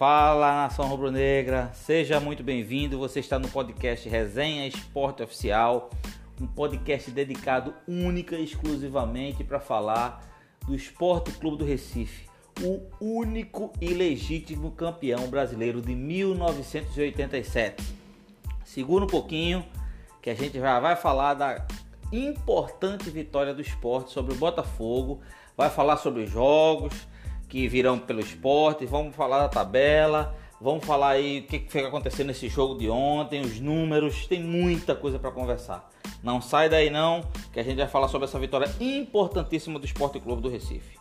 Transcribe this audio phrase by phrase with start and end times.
[0.00, 2.98] Fala nação rubro-negra, seja muito bem-vindo.
[2.98, 5.90] Você está no podcast Resenha Esporte Oficial,
[6.40, 10.26] um podcast dedicado única e exclusivamente para falar
[10.66, 12.30] do Esporte Clube do Recife,
[12.62, 17.84] o único e legítimo campeão brasileiro de 1987.
[18.64, 19.62] Segura um pouquinho
[20.22, 21.66] que a gente já vai falar da
[22.10, 25.20] importante vitória do esporte sobre o Botafogo,
[25.54, 26.94] vai falar sobre os jogos
[27.50, 32.28] que virão pelo esporte, vamos falar da tabela, vamos falar aí o que foi acontecendo
[32.28, 35.90] nesse jogo de ontem, os números, tem muita coisa para conversar.
[36.22, 40.20] Não sai daí não, que a gente vai falar sobre essa vitória importantíssima do Esporte
[40.20, 40.96] Clube do Recife.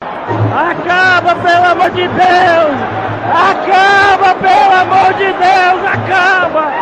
[0.00, 2.76] Acaba, pelo amor de Deus!
[3.32, 5.84] Acaba, pelo amor de Deus!
[5.92, 6.72] Acaba!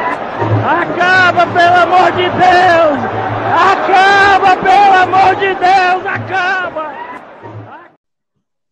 [0.80, 3.31] Acaba, pelo amor de Deus!
[3.92, 7.92] Acaba, pelo amor de Deus, acaba!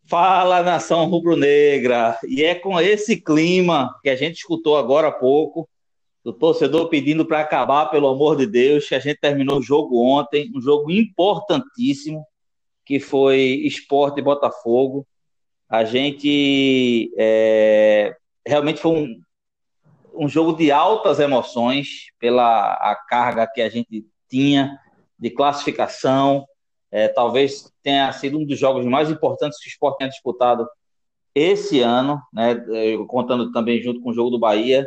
[0.06, 2.18] Fala, nação rubro-negra!
[2.26, 5.68] E é com esse clima que a gente escutou agora há pouco,
[6.24, 10.02] do torcedor pedindo para acabar, pelo amor de Deus, que a gente terminou o jogo
[10.02, 12.24] ontem, um jogo importantíssimo,
[12.86, 15.06] que foi Esporte e Botafogo.
[15.68, 18.16] A gente é,
[18.46, 19.20] realmente foi um,
[20.14, 24.78] um jogo de altas emoções pela a carga que a gente tinha
[25.20, 26.46] de classificação.
[26.90, 30.66] É, talvez tenha sido um dos jogos mais importantes que o Sport tenha disputado
[31.34, 32.56] esse ano, né,
[33.06, 34.84] contando também junto com o jogo do Bahia.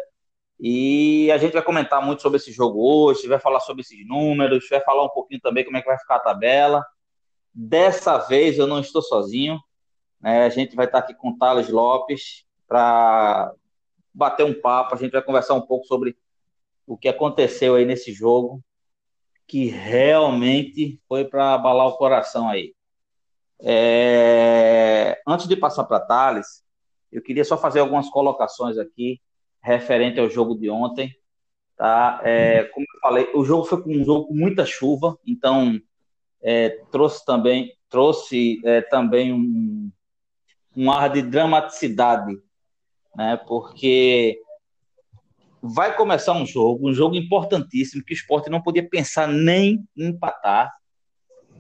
[0.60, 4.68] E a gente vai comentar muito sobre esse jogo hoje, vai falar sobre esses números,
[4.70, 6.86] vai falar um pouquinho também como é que vai ficar a tabela.
[7.54, 9.60] Dessa vez eu não estou sozinho,
[10.20, 13.54] né, a gente vai estar aqui com o Thales Lopes para
[14.14, 16.16] bater um papo, a gente vai conversar um pouco sobre
[16.86, 18.62] o que aconteceu aí nesse jogo,
[19.54, 22.74] que realmente foi para abalar o coração aí.
[23.62, 25.22] É...
[25.28, 26.64] Antes de passar para Thales,
[27.12, 29.22] eu queria só fazer algumas colocações aqui
[29.62, 31.16] referente ao jogo de ontem.
[31.78, 32.20] Tá?
[32.24, 35.80] É, como eu falei, o jogo foi um jogo com muita chuva, então
[36.42, 39.92] é, trouxe também trouxe é, também um,
[40.76, 42.42] um ar de dramaticidade,
[43.16, 43.38] né?
[43.48, 44.42] Porque
[45.66, 50.08] vai começar um jogo, um jogo importantíssimo, que o esporte não podia pensar nem em
[50.10, 50.70] empatar.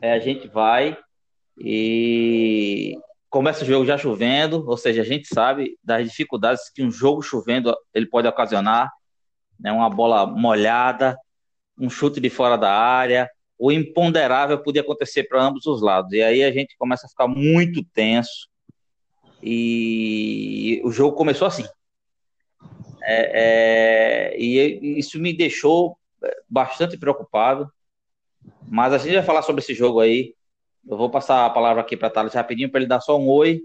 [0.01, 0.97] É, a gente vai
[1.57, 2.97] e
[3.29, 7.21] começa o jogo já chovendo, ou seja, a gente sabe das dificuldades que um jogo
[7.21, 8.91] chovendo ele pode ocasionar,
[9.57, 11.17] né, uma bola molhada,
[11.79, 16.11] um chute de fora da área, o imponderável podia acontecer para ambos os lados.
[16.11, 18.49] E aí a gente começa a ficar muito tenso.
[19.41, 21.63] E o jogo começou assim.
[23.03, 25.97] É, é, e isso me deixou
[26.49, 27.71] bastante preocupado.
[28.67, 30.35] Mas a gente vai falar sobre esse jogo aí.
[30.87, 33.61] Eu vou passar a palavra aqui para Thales rapidinho para ele dar só um oi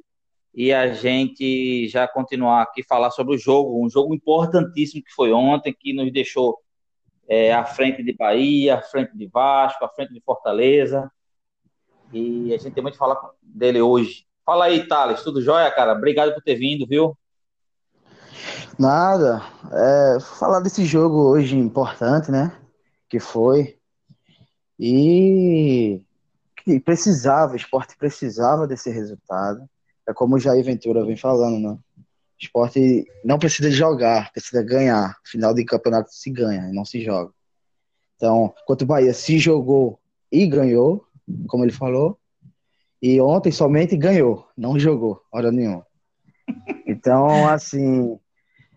[0.55, 5.33] e a gente já continuar aqui falar sobre o jogo, um jogo importantíssimo que foi
[5.33, 6.59] ontem, que nos deixou
[7.29, 11.11] é, à frente de Bahia, à frente de Vasco, à frente de Fortaleza.
[12.13, 14.27] E a gente tem muito que falar dele hoje.
[14.45, 15.93] Fala aí, Thales, tudo jóia, cara?
[15.93, 17.17] Obrigado por ter vindo, viu?
[18.79, 19.43] Nada.
[19.73, 22.57] É, falar desse jogo hoje importante, né?
[23.09, 23.77] Que foi.
[24.79, 26.01] E
[26.65, 29.69] que precisava, o esporte precisava desse resultado.
[30.07, 31.79] É como o Jair Ventura vem falando, né?
[32.39, 35.17] Esporte não precisa jogar, precisa ganhar.
[35.25, 37.33] Final de campeonato se ganha, não se joga.
[38.15, 39.99] Então, enquanto o Bahia se jogou
[40.31, 41.05] e ganhou,
[41.49, 42.17] como ele falou,
[43.03, 45.85] e ontem somente ganhou, não jogou, hora nenhuma.
[46.87, 48.19] Então, assim,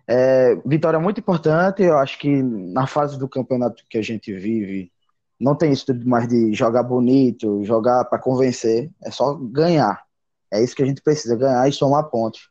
[0.07, 1.83] é, vitória muito importante.
[1.83, 4.91] Eu acho que na fase do campeonato que a gente vive,
[5.39, 8.91] não tem isso tudo mais de jogar bonito, jogar para convencer.
[9.03, 10.03] É só ganhar.
[10.51, 12.49] É isso que a gente precisa, ganhar e somar pontos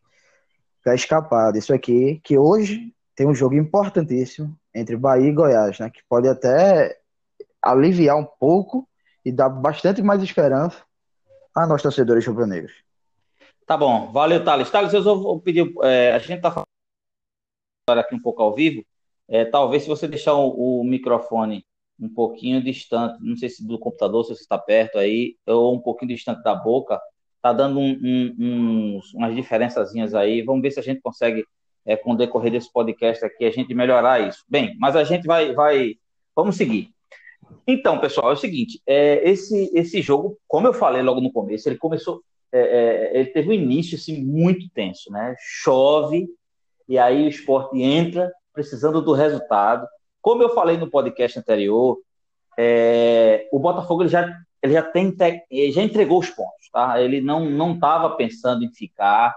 [0.83, 5.91] para escapar disso aqui, que hoje tem um jogo importantíssimo entre Bahia e Goiás, né?
[5.91, 6.96] Que pode até
[7.62, 8.88] aliviar um pouco
[9.25, 10.79] e dar bastante mais esperança
[11.55, 12.73] a nós torcedores rubro-negros.
[13.67, 14.70] Tá bom, valeu, Thales.
[14.70, 15.70] Thales, eu vou pedir.
[15.82, 16.67] É, a gente tá falando
[17.88, 18.85] aqui um pouco ao vivo,
[19.29, 21.65] é, talvez se você deixar o, o, microfone
[21.99, 25.81] um pouquinho distante, não sei se do computador, se você está perto aí, ou um
[25.81, 27.00] pouquinho distante da boca,
[27.43, 30.43] tá dando um, um, uns, umas diferençazinhas aí.
[30.43, 31.44] Vamos ver se a gente consegue,
[31.87, 34.44] é, com o decorrer desse podcast aqui, a gente melhorar isso.
[34.49, 35.94] Bem, mas a gente vai, vai,
[36.35, 36.91] vamos seguir.
[37.67, 41.69] Então, pessoal, é o seguinte, é, esse, esse jogo, como eu falei logo no começo,
[41.69, 42.23] ele começou,
[42.53, 45.35] é, é ele teve um início assim, muito tenso, né?
[45.38, 46.29] Chove,
[46.90, 49.87] e aí o esporte entra precisando do resultado.
[50.20, 52.00] Como eu falei no podcast anterior,
[52.58, 54.28] é, o Botafogo ele já,
[54.60, 55.16] ele já, tem,
[55.70, 56.69] já entregou os pontos.
[56.72, 57.00] tá?
[57.00, 59.37] Ele não não estava pensando em ficar,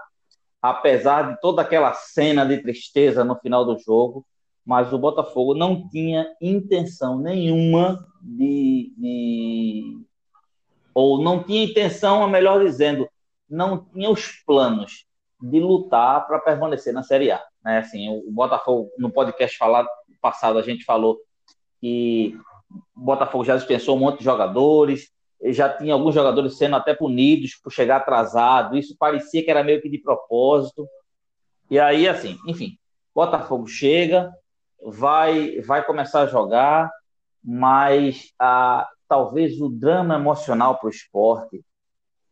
[0.60, 4.26] apesar de toda aquela cena de tristeza no final do jogo,
[4.66, 10.00] mas o Botafogo não tinha intenção nenhuma de, de
[10.92, 13.08] ou não tinha intenção, a melhor dizendo,
[13.48, 15.06] não tinha os planos
[15.40, 17.42] de lutar para permanecer na Série A.
[17.64, 17.78] Né?
[17.78, 19.88] Assim, o Botafogo, no podcast falado,
[20.20, 21.18] passado, a gente falou
[21.80, 22.36] que
[22.96, 25.10] o Botafogo já dispensou um monte de jogadores,
[25.46, 29.82] já tinha alguns jogadores sendo até punidos por chegar atrasado, isso parecia que era meio
[29.82, 30.88] que de propósito.
[31.70, 32.78] E aí, assim, enfim,
[33.14, 34.32] Botafogo chega,
[34.82, 36.90] vai, vai começar a jogar,
[37.42, 41.62] mas ah, talvez o drama emocional para o esporte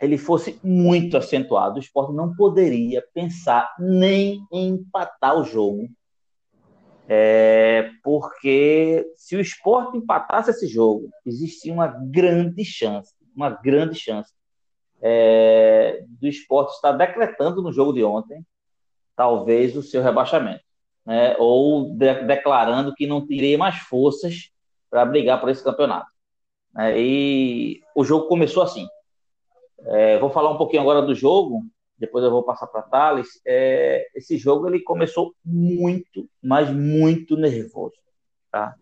[0.02, 1.76] ele fosse muito acentuado.
[1.76, 5.88] O esporte não poderia pensar nem em empatar o jogo.
[7.08, 14.32] É, porque se o esporte empatasse esse jogo, existia uma grande chance, uma grande chance
[15.00, 18.44] é, do esporte estar decretando no jogo de ontem,
[19.14, 20.64] talvez, o seu rebaixamento.
[21.04, 24.50] Né, ou de, declarando que não teria mais forças
[24.88, 26.10] para brigar por esse campeonato.
[26.76, 28.86] É, e o jogo começou assim.
[29.86, 31.64] É, vou falar um pouquinho agora do jogo,
[31.98, 33.40] depois eu vou passar para Thales.
[33.46, 37.96] É, esse jogo ele começou muito, mas muito nervoso.
[38.50, 38.74] Tá?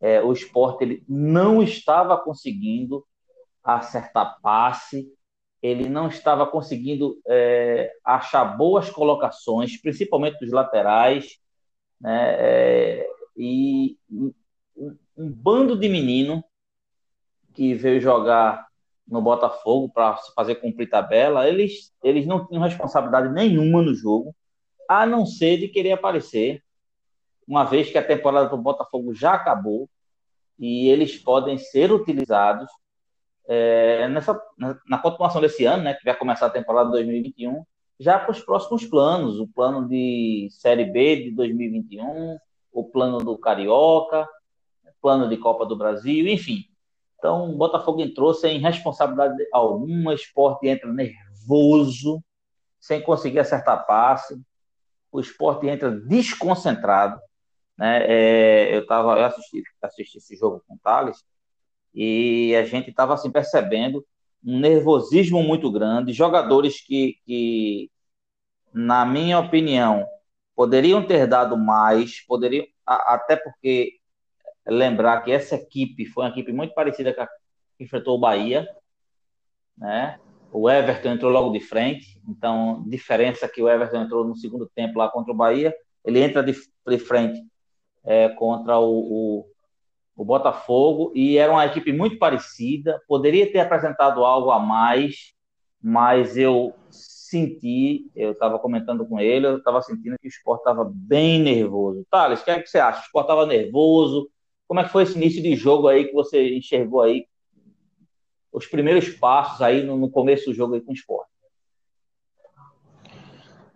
[0.00, 3.04] É, o esporte ele não estava conseguindo
[3.62, 5.08] acertar passe,
[5.62, 11.38] ele não estava conseguindo é, achar boas colocações, principalmente dos laterais,
[11.98, 12.36] né?
[12.38, 13.06] É,
[13.36, 14.32] e um,
[15.16, 16.44] um bando de menino
[17.54, 18.66] que veio jogar
[19.06, 24.34] no Botafogo para fazer cumprir tabela, eles, eles não tinham responsabilidade nenhuma no jogo,
[24.88, 26.62] a não ser de querer aparecer,
[27.46, 29.88] uma vez que a temporada do Botafogo já acabou
[30.58, 32.70] e eles podem ser utilizados
[33.46, 37.62] é, nessa, na, na, continuação desse ano, né, que vai começar a temporada 2021,
[38.00, 42.38] já para os próximos planos, o plano de Série B de 2021,
[42.72, 44.26] o plano do Carioca,
[45.00, 46.64] plano de Copa do Brasil, enfim,
[47.24, 52.22] então, o Botafogo entrou sem responsabilidade alguma, o esporte entra nervoso,
[52.78, 54.38] sem conseguir acertar passe,
[55.10, 57.18] o esporte entra desconcentrado.
[57.78, 58.04] Né?
[58.06, 61.24] É, eu, tava, eu assisti, assisti esse jogo com o Thales
[61.94, 64.04] e a gente estava assim, percebendo
[64.44, 67.90] um nervosismo muito grande, jogadores que, que,
[68.70, 70.06] na minha opinião,
[70.54, 73.98] poderiam ter dado mais, poderiam, até porque
[74.66, 77.28] lembrar que essa equipe foi uma equipe muito parecida com a
[77.76, 78.66] que enfrentou o Bahia,
[79.76, 80.18] né?
[80.52, 84.98] O Everton entrou logo de frente, então diferença que o Everton entrou no segundo tempo
[84.98, 85.74] lá contra o Bahia,
[86.04, 86.54] ele entra de,
[86.86, 87.44] de frente
[88.04, 89.46] é, contra o, o,
[90.14, 95.32] o, Botafogo e era uma equipe muito parecida, poderia ter apresentado algo a mais,
[95.82, 100.88] mas eu senti, eu estava comentando com ele, eu estava sentindo que o esporte estava
[100.88, 102.06] bem nervoso.
[102.08, 103.00] Thales, o que, é que você acha?
[103.00, 104.30] O esporte estava nervoso,
[104.74, 107.28] como é que foi esse início de jogo aí que você enxergou aí?
[108.52, 111.30] Os primeiros passos aí no, no começo do jogo aí com o esporte.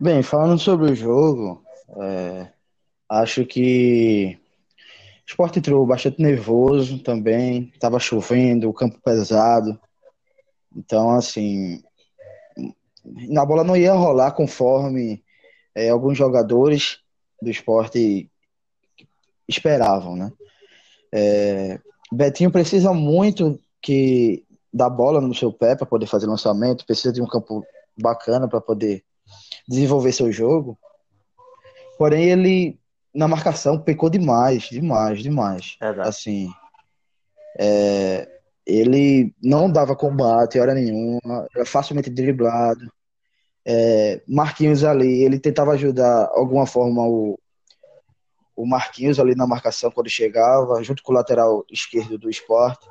[0.00, 1.62] Bem, falando sobre o jogo,
[2.00, 2.48] é,
[3.08, 4.36] acho que
[5.22, 9.78] o esporte entrou bastante nervoso também, estava chovendo, o campo pesado.
[10.74, 11.80] Então, assim,
[13.04, 15.22] na bola não ia rolar conforme
[15.76, 16.98] é, alguns jogadores
[17.40, 18.28] do esporte
[19.46, 20.32] esperavam, né?
[21.12, 21.80] É,
[22.12, 27.22] Betinho precisa muito que da bola no seu pé para poder fazer lançamento, precisa de
[27.22, 27.64] um campo
[28.00, 29.02] bacana para poder
[29.66, 30.78] desenvolver seu jogo.
[31.98, 32.78] Porém, ele
[33.14, 35.76] na marcação pecou demais, demais, demais.
[36.02, 36.48] Assim,
[37.58, 38.28] é,
[38.64, 42.92] ele não dava combate hora nenhuma, era facilmente driblado.
[43.66, 47.38] É, Marquinhos ali, ele tentava ajudar de alguma forma o,
[48.58, 52.84] o Marquinhos ali na marcação quando chegava, junto com o lateral esquerdo do esporte,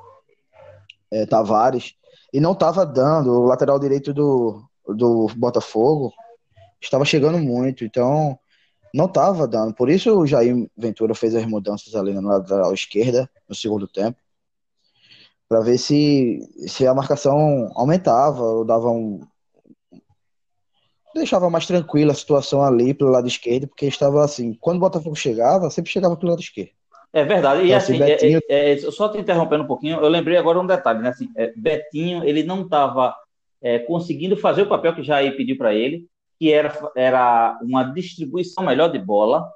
[1.11, 1.93] é, Tavares,
[2.31, 3.33] e não estava dando.
[3.33, 6.13] O lateral direito do, do Botafogo
[6.79, 8.39] estava chegando muito, então
[8.93, 9.73] não estava dando.
[9.73, 14.17] Por isso o Jair Ventura fez as mudanças ali na lateral esquerda no segundo tempo,
[15.49, 19.19] para ver se, se a marcação aumentava ou dava um,
[21.17, 25.15] deixava mais tranquila a situação ali pelo lado esquerdo, porque estava assim, quando o Botafogo
[25.15, 26.71] chegava, sempre chegava pelo lado esquerdo.
[27.13, 27.61] É verdade.
[27.61, 28.39] E então, assim, assim Betinho...
[28.49, 31.09] é, é, só te interrompendo um pouquinho, eu lembrei agora um detalhe, né?
[31.09, 33.15] Assim, é, Betinho, ele não estava
[33.61, 36.05] é, conseguindo fazer o papel que Jair pediu para ele,
[36.39, 39.49] que era, era uma distribuição melhor de bola,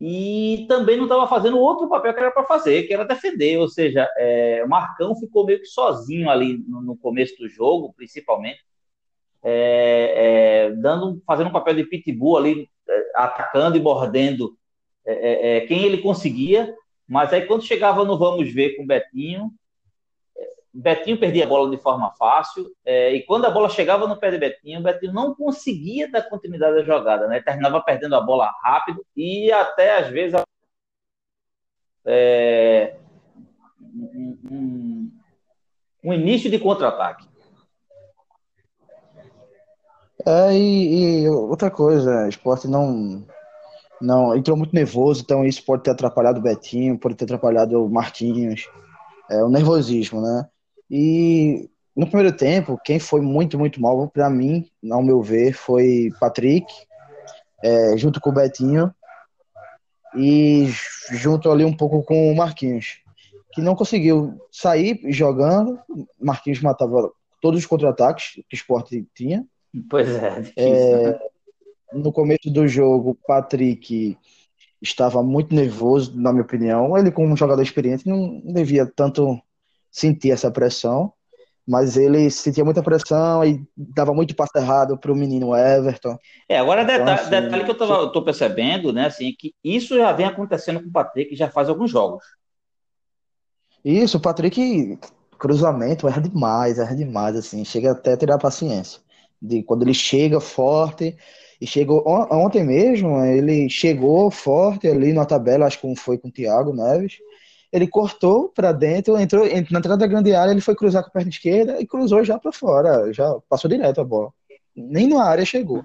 [0.00, 3.58] e também não estava fazendo outro papel que era para fazer, que era defender.
[3.58, 7.92] Ou seja, é, o Marcão ficou meio que sozinho ali no, no começo do jogo,
[7.96, 8.60] principalmente
[9.44, 14.56] é, é, dando, fazendo um papel de pitbull ali, é, atacando e mordendo
[15.06, 16.74] é, é, quem ele conseguia,
[17.06, 19.50] mas aí quando chegava no vamos ver com o Betinho,
[20.72, 24.38] Betinho perdia a bola de forma fácil, e quando a bola chegava no pé de
[24.38, 27.40] Betinho, Betinho não conseguia dar continuidade à jogada, né?
[27.40, 30.42] Terminava perdendo a bola rápido e até às vezes
[32.04, 32.96] é,
[33.80, 35.12] um, um,
[36.02, 37.28] um início de contra-ataque.
[40.26, 43.26] É, e, e, outra coisa, esporte não,
[44.00, 47.90] não entrou muito nervoso, então isso pode ter atrapalhado o Betinho, pode ter atrapalhado o
[47.90, 48.68] Marquinhos,
[49.30, 50.48] é, o nervosismo, né?
[50.90, 56.10] E no primeiro tempo, quem foi muito, muito mal, para mim, ao meu ver, foi
[56.18, 56.66] Patrick,
[57.62, 58.94] é, junto com o Betinho,
[60.16, 60.68] e
[61.12, 63.00] junto ali um pouco com o Marquinhos,
[63.52, 65.78] que não conseguiu sair jogando.
[66.20, 69.44] Marquinhos matava todos os contra-ataques que o esporte tinha.
[69.88, 71.18] Pois é, é né?
[71.92, 74.16] No começo do jogo, Patrick
[74.82, 76.96] estava muito nervoso, na minha opinião.
[76.96, 79.40] Ele, como um jogador experiente, não devia tanto
[79.90, 81.12] sentir essa pressão,
[81.66, 86.18] mas ele sentia muita pressão e dava muito passo errado para o menino Everton.
[86.48, 90.12] É, agora então, detalhe, assim, detalhe que eu estou percebendo, né, assim, que isso já
[90.12, 92.24] vem acontecendo com o Patrick já faz alguns jogos.
[93.84, 94.98] Isso, o Patrick,
[95.38, 99.00] cruzamento, erra demais, erra demais, assim, chega até a tirar paciência.
[99.46, 101.16] De quando ele chega forte,
[101.60, 106.32] e chegou ontem mesmo, ele chegou forte ali na tabela, acho que foi com o
[106.32, 107.18] Thiago Neves.
[107.72, 111.12] Ele cortou para dentro, entrou na entrada da grande área, ele foi cruzar com a
[111.12, 114.30] perna esquerda e cruzou já para fora, já passou direto a bola.
[114.76, 115.82] Nem na área chegou.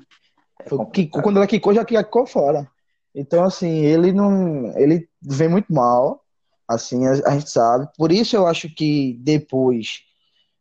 [0.64, 2.68] É foi, quando ela quicou, já quicou fora.
[3.14, 4.78] Então, assim, ele não.
[4.78, 6.22] Ele vem muito mal.
[6.68, 7.88] Assim, a, a gente sabe.
[7.98, 10.02] Por isso eu acho que depois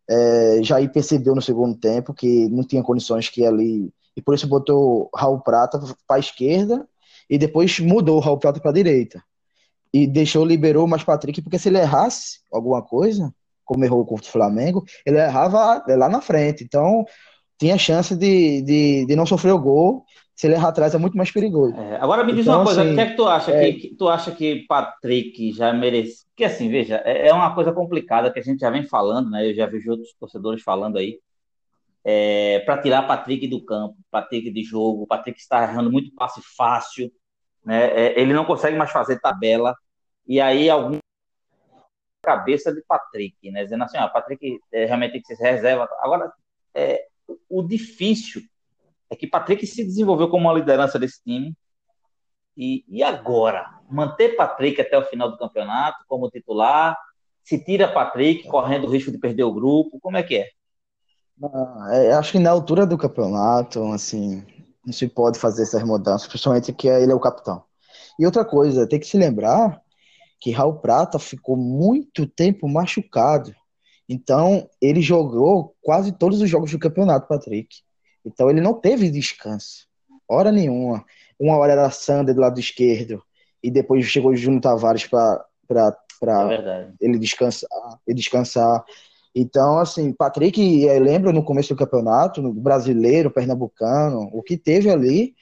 [0.08, 3.92] é, Jair percebeu no segundo tempo que não tinha condições que ali.
[4.16, 6.88] E por isso botou Raul Prata para a esquerda
[7.28, 9.22] e depois mudou o Raul Prata para a direita.
[9.92, 13.32] E deixou, liberou mais Patrick, porque se ele errasse alguma coisa,
[13.64, 16.64] como errou contra o Flamengo, ele errava lá na frente.
[16.64, 17.04] Então,
[17.58, 20.04] tinha chance de, de, de não sofrer o gol
[20.38, 21.74] se ele errar atrás é muito mais perigoso.
[21.76, 23.72] É, agora me diz então, uma coisa, assim, o que é que tu acha é...
[23.72, 26.24] que, que, tu acha que Patrick já merece?
[26.28, 29.50] Porque assim, veja, é, é, uma coisa complicada que a gente já vem falando, né?
[29.50, 31.18] Eu já vejo outros torcedores falando aí.
[32.04, 37.10] É, para tirar Patrick do campo, Patrick de jogo, Patrick está errando muito passe fácil,
[37.64, 37.86] né?
[37.86, 39.74] É, ele não consegue mais fazer tabela
[40.24, 40.98] e aí algum
[42.22, 43.64] cabeça de Patrick, né?
[43.64, 45.88] Dizendo assim, ah, Patrick é, realmente tem que ser reserva.
[46.00, 46.32] Agora,
[47.50, 48.40] o difícil
[49.10, 51.54] é que Patrick se desenvolveu como uma liderança desse time.
[52.56, 53.66] E, e agora?
[53.90, 56.96] Manter Patrick até o final do campeonato como titular?
[57.42, 59.98] Se tira Patrick correndo o risco de perder o grupo?
[60.00, 60.48] Como é que é?
[61.42, 64.44] Ah, é acho que na altura do campeonato, assim,
[64.84, 67.62] não se pode fazer essas mudanças, principalmente que ele é o capitão.
[68.18, 69.80] E outra coisa, tem que se lembrar
[70.40, 73.54] que Raul Prata ficou muito tempo machucado.
[74.08, 77.82] Então, ele jogou quase todos os jogos do campeonato, Patrick.
[78.28, 79.86] Então ele não teve descanso,
[80.28, 81.04] hora nenhuma.
[81.38, 83.22] Uma hora era Sander do lado esquerdo
[83.62, 85.44] e depois chegou o Júnior Tavares para
[86.50, 87.68] é ele descansar,
[88.06, 88.84] ele descansar.
[89.34, 94.90] Então, assim, Patrick, eu lembro no começo do campeonato, no brasileiro, pernambucano, o que teve
[94.90, 95.34] ali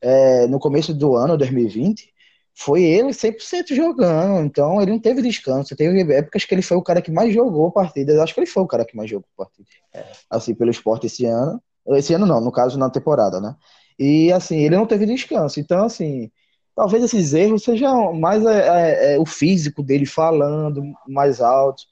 [0.00, 2.12] é, no começo do ano, 2020,
[2.54, 4.44] foi ele 100% jogando.
[4.44, 5.76] Então, ele não teve descanso.
[5.76, 8.18] Teve épocas que ele foi o cara que mais jogou partidas.
[8.18, 9.72] Acho que ele foi o cara que mais jogou partidas.
[9.94, 10.04] É.
[10.28, 11.62] Assim, pelo esporte esse ano.
[11.96, 13.56] Esse ano não, no caso na temporada, né?
[13.98, 15.58] E assim, ele não teve descanso.
[15.60, 16.30] Então, assim,
[16.74, 21.82] talvez esses erros sejam mais é, é, é, o físico dele falando mais alto.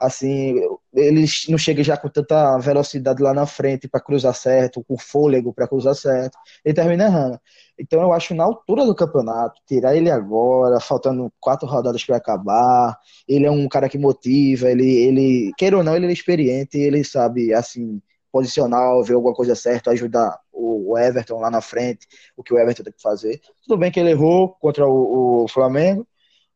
[0.00, 0.54] Assim,
[0.94, 5.52] ele não chega já com tanta velocidade lá na frente para cruzar certo, com fôlego
[5.52, 6.38] para cruzar certo.
[6.64, 7.40] Ele termina errando.
[7.78, 12.96] Então, eu acho na altura do campeonato, tirar ele agora, faltando quatro rodadas para acabar.
[13.26, 17.02] Ele é um cara que motiva, ele, ele, queira ou não, ele é experiente, ele
[17.02, 18.00] sabe, assim,
[18.32, 22.06] posicional, ver alguma coisa certa, ajudar o Everton lá na frente,
[22.36, 23.40] o que o Everton tem que fazer.
[23.66, 26.06] Tudo bem que ele errou contra o, o Flamengo,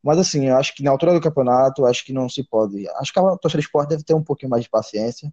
[0.02, 2.88] mas assim, eu acho que na altura do campeonato, acho que não se pode.
[2.96, 5.32] Acho que a torcida do esporte deve ter um pouquinho mais de paciência.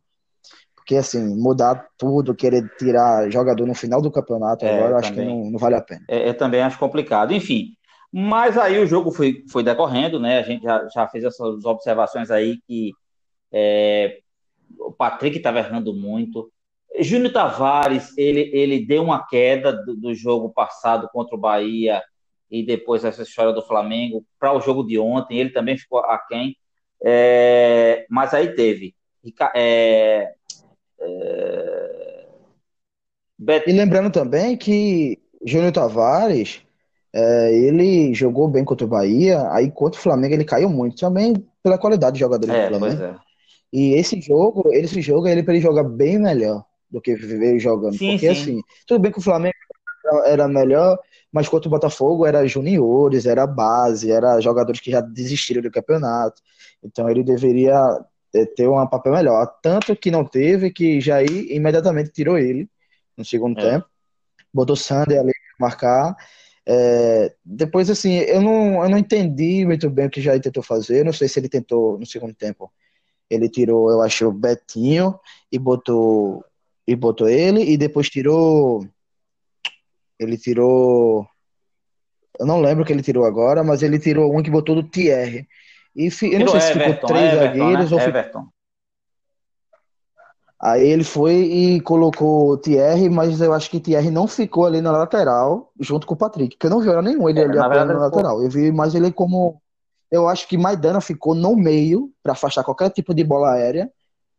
[0.76, 5.24] Porque assim, mudar tudo, querer tirar jogador no final do campeonato é, agora, acho que
[5.24, 6.04] não, não, vale a pena.
[6.08, 7.34] É, eu também acho complicado.
[7.34, 7.74] Enfim,
[8.12, 10.40] mas aí o jogo foi, foi decorrendo, né?
[10.40, 12.92] A gente já, já fez essas observações aí que
[13.52, 14.20] é,
[14.78, 16.52] o Patrick estava errando muito.
[17.00, 22.02] Júnior Tavares, ele, ele deu uma queda do, do, jogo passado contra o Bahia
[22.50, 26.56] e depois essa história do Flamengo para o jogo de ontem, ele também ficou aquém.
[27.02, 28.94] É, mas aí teve
[29.56, 30.34] é,
[31.00, 32.26] é,
[33.38, 33.70] Bet...
[33.70, 36.62] E lembrando também que Júnior Tavares,
[37.14, 41.34] é, ele jogou bem contra o Bahia, aí contra o Flamengo ele caiu muito também
[41.64, 43.02] pela qualidade de jogador é, do Flamengo.
[43.02, 43.29] É.
[43.72, 47.96] E esse jogo, esse jogo ele para ele jogar bem melhor do que veio jogando,
[47.96, 48.42] sim, porque sim.
[48.42, 49.54] assim, tudo bem que o Flamengo
[50.26, 50.98] era melhor,
[51.32, 56.42] mas contra o Botafogo era juniores, era base, era jogadores que já desistiram do campeonato.
[56.84, 57.78] Então ele deveria
[58.34, 59.46] é, ter um papel melhor.
[59.62, 62.68] Tanto que não teve, que Jair imediatamente tirou ele
[63.16, 63.72] no segundo é.
[63.72, 63.86] tempo.
[64.54, 66.16] Botou Sander ali para marcar.
[66.66, 71.04] É, depois, assim, eu não, eu não entendi muito bem o que Jair tentou fazer.
[71.06, 72.72] Não sei se ele tentou no segundo tempo.
[73.30, 75.20] Ele tirou, eu acho, o Betinho
[75.52, 76.44] e botou,
[76.88, 77.62] e botou ele.
[77.64, 78.86] E depois tirou.
[80.18, 81.28] Ele tirou.
[82.40, 84.84] Eu não lembro o que ele tirou agora, mas ele tirou um que botou do
[84.84, 85.48] Thierry.
[85.96, 87.98] E eu não sei se ficou três Everton, zagueiros né?
[87.98, 88.48] ou Everton.
[90.62, 94.82] Aí ele foi e colocou o Thierry, mas eu acho que Thierry não ficou ali
[94.82, 97.56] na lateral junto com o Patrick, porque eu não vi hora nenhum ele é, ali
[97.56, 98.44] na, verdade, na lateral.
[98.44, 99.62] Eu vi mais ele como.
[100.12, 103.92] Eu acho que Maidana ficou no meio para afastar qualquer tipo de bola aérea.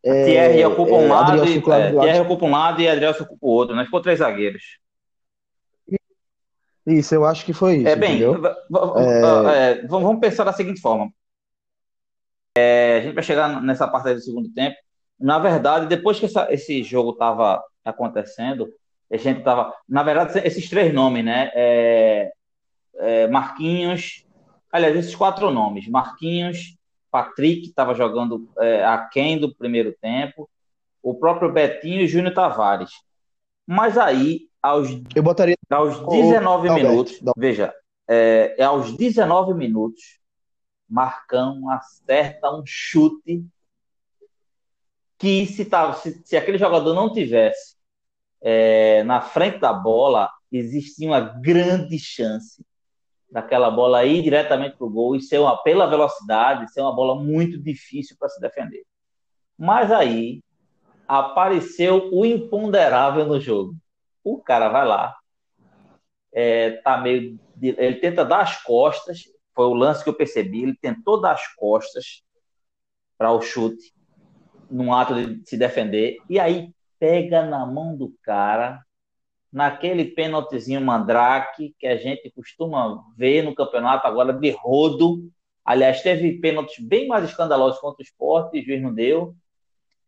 [0.03, 3.39] É, Thierry ocupa um é, lado, e, é, Thierry ocupa um lado e Adriel ocupa
[3.41, 3.85] o outro, né?
[3.85, 4.63] Ficou três zagueiros.
[6.87, 7.89] Isso, eu acho que foi isso.
[7.89, 9.75] É bem, é...
[9.75, 11.13] é vamos pensar da seguinte forma:
[12.57, 14.77] é, a gente vai chegar nessa parte do segundo tempo.
[15.19, 18.69] Na verdade, depois que essa, esse jogo estava acontecendo,
[19.13, 19.75] a gente estava.
[19.87, 21.51] Na verdade, esses três nomes, né?
[21.55, 22.33] É,
[22.97, 24.25] é, Marquinhos.
[24.73, 26.77] Aliás, esses quatro nomes: Marquinhos,
[27.11, 30.49] Patrick, estava jogando é, aquém do primeiro tempo,
[31.03, 32.91] o próprio Betinho e Júnior Tavares.
[33.67, 35.57] Mas aí, aos, Eu botaria...
[35.71, 37.75] aos 19 minutos, veja,
[38.09, 40.19] é, é aos 19 minutos,
[40.89, 43.45] Marcão acerta um chute
[45.19, 47.77] que se, tava, se, se aquele jogador não tivesse
[48.41, 52.65] é, na frente da bola, existia uma grande chance
[53.31, 57.15] daquela bola ir diretamente para o gol e ser uma, pela velocidade, ser uma bola
[57.15, 58.85] muito difícil para se defender.
[59.57, 60.43] Mas aí
[61.07, 63.75] apareceu o imponderável no jogo.
[64.25, 65.17] O cara vai lá,
[66.33, 69.23] é, tá meio, ele tenta dar as costas,
[69.55, 70.63] foi o lance que eu percebi.
[70.63, 72.23] Ele tentou dar as costas
[73.19, 73.93] para o chute,
[74.71, 78.81] num ato de se defender, e aí pega na mão do cara,
[79.53, 85.31] naquele pênaltizinho mandrake que a gente costuma ver no campeonato agora de rodo.
[85.65, 89.35] Aliás, teve pênaltis bem mais escandalosos contra o esporte, o juiz não deu.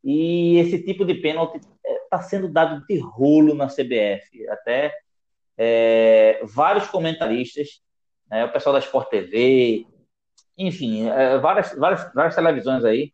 [0.05, 4.49] E esse tipo de pênalti está é, sendo dado de rolo na CBF.
[4.49, 4.93] Até
[5.57, 7.83] é, vários comentaristas
[8.33, 9.87] né, o pessoal da Sport TV,
[10.57, 13.13] enfim, é, várias, várias, várias televisões aí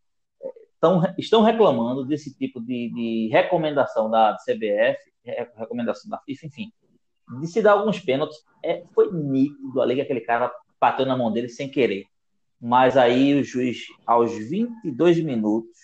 [0.81, 4.99] tão, estão reclamando desse tipo de, de recomendação da CBF,
[5.57, 6.73] recomendação da FIFA, enfim,
[7.41, 8.39] de se dar alguns pênaltis.
[8.65, 12.05] É, foi nítido ali que aquele cara bateu na mão dele sem querer.
[12.61, 15.79] Mas aí o juiz, aos 22 minutos,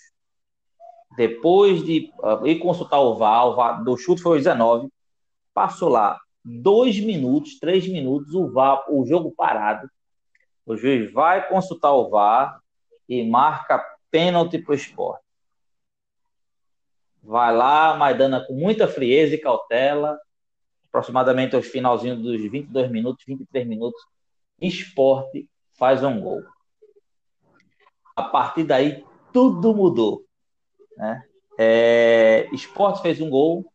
[1.15, 4.89] depois de uh, ir consultar o VAR, o VAR do chute foi aos 19,
[5.53, 9.89] passou lá dois minutos, três minutos, o VAR, o jogo parado.
[10.65, 12.59] O juiz vai consultar o VAR
[13.07, 15.24] e marca pênalti para o esporte.
[17.25, 20.15] Vai lá, Maidana com muita frieza e cautela,
[20.87, 23.99] aproximadamente aos finalzinho dos 22 minutos, 23 minutos,
[24.61, 26.43] esporte faz um gol.
[28.15, 30.23] A partir daí, tudo mudou.
[30.95, 31.23] Né?
[31.57, 33.65] É, esporte fez um gol,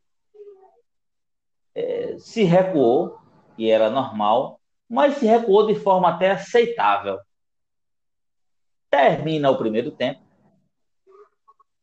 [1.74, 3.18] é, se recuou,
[3.58, 7.18] e era normal, mas se recuou de forma até aceitável.
[8.88, 10.29] Termina o primeiro tempo.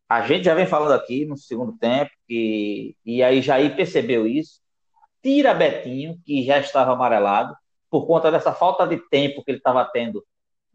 [0.09, 4.61] A gente já vem falando aqui no segundo tempo, que, e aí Jair percebeu isso.
[5.21, 7.55] Tira Betinho, que já estava amarelado,
[7.89, 10.23] por conta dessa falta de tempo que ele estava tendo,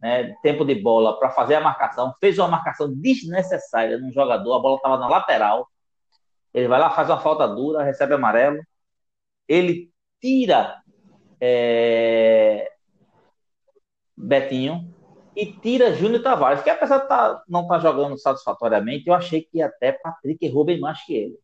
[0.01, 2.15] né, tempo de bola para fazer a marcação.
[2.21, 5.69] Fez uma marcação desnecessária num jogador, a bola estava na lateral.
[6.53, 8.63] Ele vai lá, faz uma falta dura, recebe amarelo
[9.49, 9.91] ele
[10.21, 10.83] tira
[11.41, 12.71] é,
[14.17, 14.92] Betinho
[15.35, 19.43] e tira Júnior Tavares, que apesar de tá, não estar tá jogando satisfatoriamente, eu achei
[19.43, 21.39] que até Patrick errou bem mais que ele.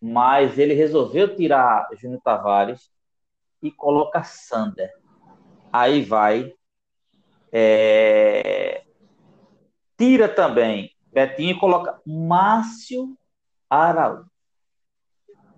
[0.00, 2.90] Mas ele resolveu tirar Júnior Tavares
[3.62, 4.90] e coloca Sander.
[5.72, 6.54] Aí vai.
[7.52, 8.84] É,
[9.98, 13.16] tira também Betinho e coloca Márcio
[13.68, 14.30] Araújo.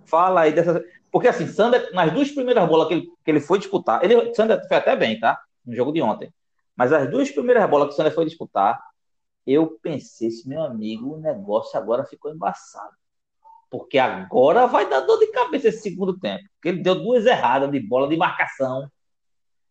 [0.06, 0.82] Fala aí dessa.
[1.10, 4.66] Porque assim, Sander, nas duas primeiras bolas que ele, que ele foi disputar, ele, Sander
[4.66, 5.38] foi até bem, tá?
[5.64, 6.32] No jogo de ontem.
[6.76, 8.80] Mas as duas primeiras bolas que o Sander foi disputar,
[9.46, 12.94] eu pensei, meu amigo, o negócio agora ficou embaçado.
[13.70, 16.44] porque agora vai dar dor de cabeça esse segundo tempo.
[16.54, 18.90] Porque ele deu duas erradas de bola de marcação,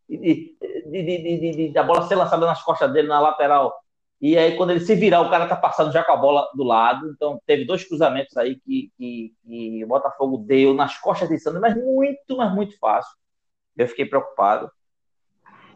[0.10, 3.74] de, de, de, de, a bola ser lançada nas costas dele na lateral.
[4.20, 6.64] E aí, quando ele se virar, o cara tá passando já com a bola do
[6.64, 7.10] lado.
[7.10, 11.62] Então, teve dois cruzamentos aí que, que, que o Botafogo deu nas costas de Sandro,
[11.62, 13.12] mas muito, mas muito fácil.
[13.78, 14.72] Eu fiquei preocupado.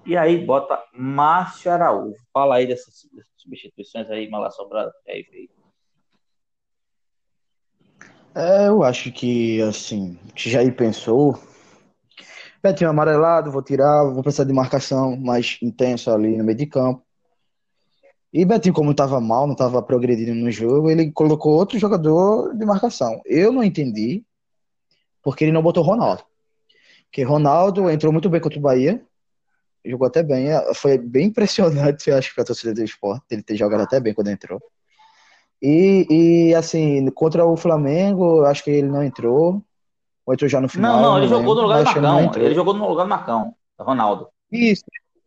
[0.06, 2.16] E aí, bota Márcio Araújo.
[2.32, 4.94] Fala aí dessas, substituições aí, mal assombrada.
[5.08, 5.26] Aí,
[8.36, 11.40] é, eu acho que, assim, que Jair pensou.
[12.62, 17.02] Betinho amarelado, vou tirar, vou precisar de marcação mais intensa ali no meio de campo.
[18.34, 22.66] E Betinho, como estava mal, não estava progredindo no jogo, ele colocou outro jogador de
[22.66, 23.22] marcação.
[23.26, 24.26] Eu não entendi
[25.24, 26.24] porque ele não botou Ronaldo.
[27.06, 29.02] Porque Ronaldo entrou muito bem contra o Bahia,
[29.86, 33.56] jogou até bem, foi bem impressionante, eu acho, para a torcida do esporte, ele ter
[33.56, 34.62] jogado até bem quando entrou.
[35.62, 39.62] E, e assim, contra o Flamengo, acho que ele não entrou.
[40.26, 41.02] Ou entrou já no final.
[41.02, 42.32] Não, não, ele jogou no lugar do Marcão.
[42.36, 44.28] Ele jogou no lugar do Marcão, Ronaldo.
[44.52, 44.84] Isso.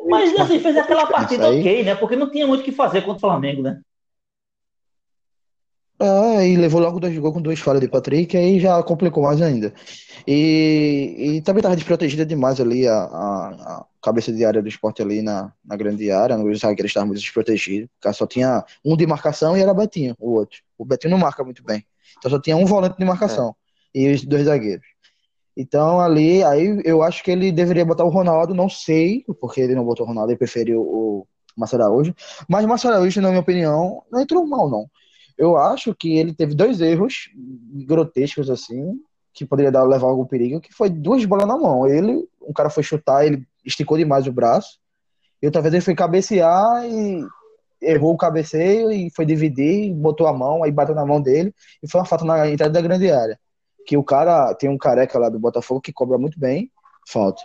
[0.09, 1.95] Mas assim, fez aquela partida ok, né?
[1.95, 3.81] Porque não tinha muito o que fazer contra o Flamengo, né?
[6.01, 9.43] É, e levou logo dois gols com duas falhas de Patrick, aí já complicou mais
[9.43, 9.75] ainda.
[10.27, 15.03] E, e também estava desprotegida demais ali a, a, a, cabeça de área do esporte
[15.03, 19.07] ali na, na grande área, os zagueiros estavam muito desprotegidos, porque só tinha um de
[19.09, 20.61] marcação e era Betinho, o outro.
[20.79, 21.85] O Betinho não marca muito bem.
[22.17, 23.57] Então só tinha um volante de marcação
[23.95, 24.01] é.
[24.01, 24.87] e os dois zagueiros.
[25.57, 29.75] Então ali, aí eu acho que ele deveria botar o Ronaldo, não sei porque ele
[29.75, 32.15] não botou o Ronaldo, ele preferiu o Márcio Araújo.
[32.49, 34.89] Mas o Márcio Araújo, na minha opinião, não entrou mal, não.
[35.39, 37.31] Eu acho que ele teve dois erros
[37.87, 39.01] grotescos, assim,
[39.33, 41.87] que poderia dar, levar algum perigo, que foi duas bolas na mão.
[41.87, 44.81] Ele, um cara foi chutar, ele esticou demais o braço,
[45.41, 47.25] e outra vez ele foi cabecear e
[47.81, 51.89] errou o cabeceio e foi dividir, botou a mão, aí bateu na mão dele, e
[51.89, 53.39] foi uma falta na entrada da grande área.
[53.87, 56.71] Que o cara, tem um careca lá do Botafogo que cobra muito bem,
[57.07, 57.41] falta.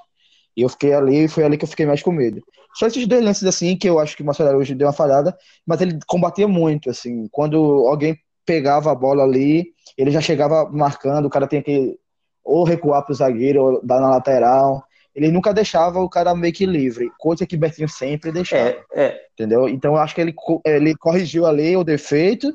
[0.57, 2.41] E eu fiquei ali, foi ali que eu fiquei mais com medo.
[2.75, 5.35] Só esses dois lances assim que eu acho que o Marcelo Araújo deu uma falhada,
[5.65, 7.27] mas ele combatia muito, assim.
[7.31, 7.57] Quando
[7.87, 11.97] alguém pegava a bola ali, ele já chegava marcando, o cara tinha que
[12.43, 14.83] ou recuar para o zagueiro, ou dar na lateral.
[15.15, 18.69] Ele nunca deixava o cara meio que livre, coisa que Bertinho sempre deixava.
[18.93, 19.21] É, é.
[19.33, 19.69] Entendeu?
[19.69, 22.51] Então eu acho que ele, ele corrigiu ali o defeito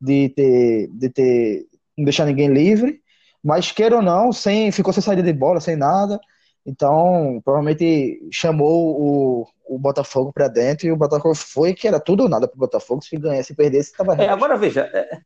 [0.00, 3.00] de ter, de ter não deixar ninguém livre,
[3.42, 6.20] mas queira ou não, sem, ficou sem saída de bola, sem nada.
[6.64, 12.24] Então, provavelmente chamou o, o Botafogo para dentro e o Botafogo foi que era tudo
[12.24, 13.02] ou nada para o Botafogo.
[13.02, 15.20] Se ganhasse, se perdesse, estava é, Agora veja, é,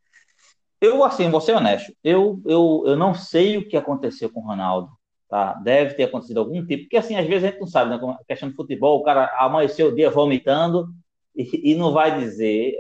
[0.81, 4.47] eu assim, vou ser honesto, eu, eu, eu não sei o que aconteceu com o
[4.47, 4.91] Ronaldo.
[5.29, 5.55] Tá?
[5.55, 8.17] Deve ter acontecido algum tipo, porque assim, às vezes a gente não sabe, né?
[8.21, 10.89] A questão de futebol, o cara amanheceu o dia vomitando
[11.37, 12.75] e, e não vai dizer,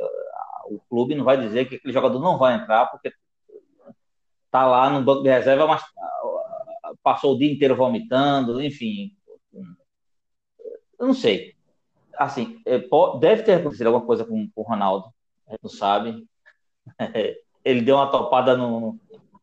[0.66, 3.12] o clube não vai dizer que aquele jogador não vai entrar, porque
[4.50, 5.80] tá lá no banco de reserva, mas
[7.04, 9.12] passou o dia inteiro vomitando, enfim.
[11.00, 11.54] Eu não sei.
[12.18, 12.78] Assim, é,
[13.18, 15.08] deve ter acontecido alguma coisa com, com o Ronaldo,
[15.62, 16.26] não sabe.
[17.64, 18.98] Ele deu uma topada no,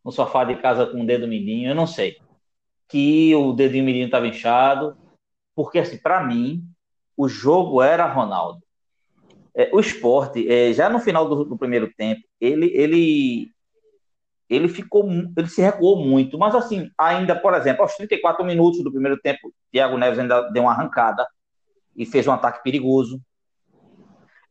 [0.06, 2.18] no sofá de casa com o dedo mindinho, eu não sei.
[2.88, 4.96] Que o dedinho mindinho estava inchado,
[5.56, 6.64] porque, assim, para mim,
[7.16, 8.62] o jogo era Ronaldo.
[9.56, 13.52] É, o esporte, é, já no final do, do, primeiro tempo, ele, ele
[14.50, 18.92] ele ficou, ele se recuou muito, mas assim, ainda, por exemplo, aos 34 minutos do
[18.92, 21.28] primeiro tempo, Thiago Neves ainda deu uma arrancada
[21.98, 23.20] e fez um ataque perigoso.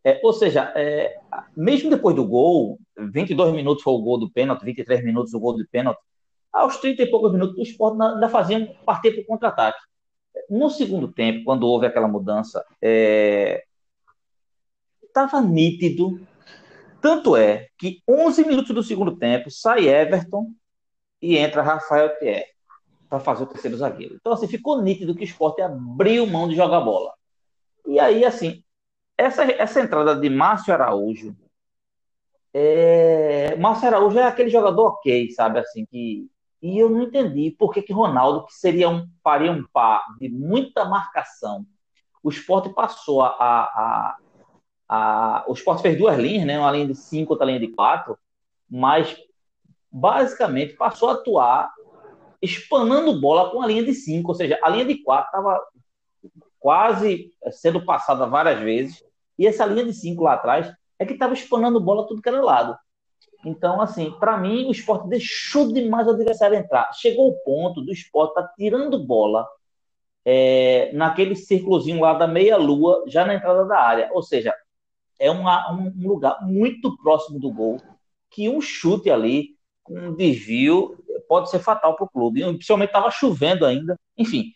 [0.05, 1.17] É, ou seja, é,
[1.57, 5.57] mesmo depois do gol, 22 minutos foi o gol do pênalti, 23 minutos o gol
[5.57, 6.01] do pênalti,
[6.53, 9.79] aos 30 e poucos minutos o Sport ainda fazia partir para o contra-ataque.
[10.51, 12.65] No segundo tempo, quando houve aquela mudança,
[15.03, 16.21] estava é, nítido
[17.07, 20.51] tanto é que 11 minutos do segundo tempo sai Everton
[21.23, 22.47] e entra Rafael Thierry
[23.09, 24.17] para fazer o terceiro zagueiro.
[24.17, 27.13] Então, assim, ficou nítido que o esporte abriu mão de jogar bola.
[27.87, 28.63] E aí, assim,
[29.17, 31.37] essa, essa entrada de Márcio Araújo.
[32.53, 33.57] É...
[33.57, 35.61] Márcio Araújo é aquele jogador ok, sabe?
[35.61, 36.29] Assim, que.
[36.63, 40.29] E eu não entendi por que, que Ronaldo, que seria um, faria um par de
[40.29, 41.67] muita marcação,
[42.23, 44.17] o esporte passou a, a,
[44.89, 46.59] a, o esporte fez duas linhas, né?
[46.59, 48.19] uma linha de cinco, outra linha de quatro,
[48.69, 49.17] mas
[49.93, 51.71] basicamente passou a atuar
[52.43, 55.61] espanando bola com a linha de cinco, ou seja, a linha de quatro estava
[56.67, 59.05] quase sendo passada várias vezes,
[59.39, 62.43] e essa linha de cinco lá atrás é que estava espanando bola tudo que era
[62.43, 62.77] lado.
[63.45, 66.93] Então, assim, para mim, o esporte deixou demais o adversário entrar.
[66.93, 69.47] Chegou o ponto do esporte estar tá tirando bola
[70.25, 74.11] é, naquele círculozinho lá da meia-lua, já na entrada da área.
[74.13, 74.53] Ou seja,
[75.21, 77.81] é uma, um lugar muito próximo do gol,
[78.29, 79.51] que um chute ali,
[79.89, 80.99] um desvio
[81.29, 82.43] pode ser fatal para o clube.
[82.43, 83.97] Principalmente estava chovendo ainda.
[84.19, 84.51] Enfim,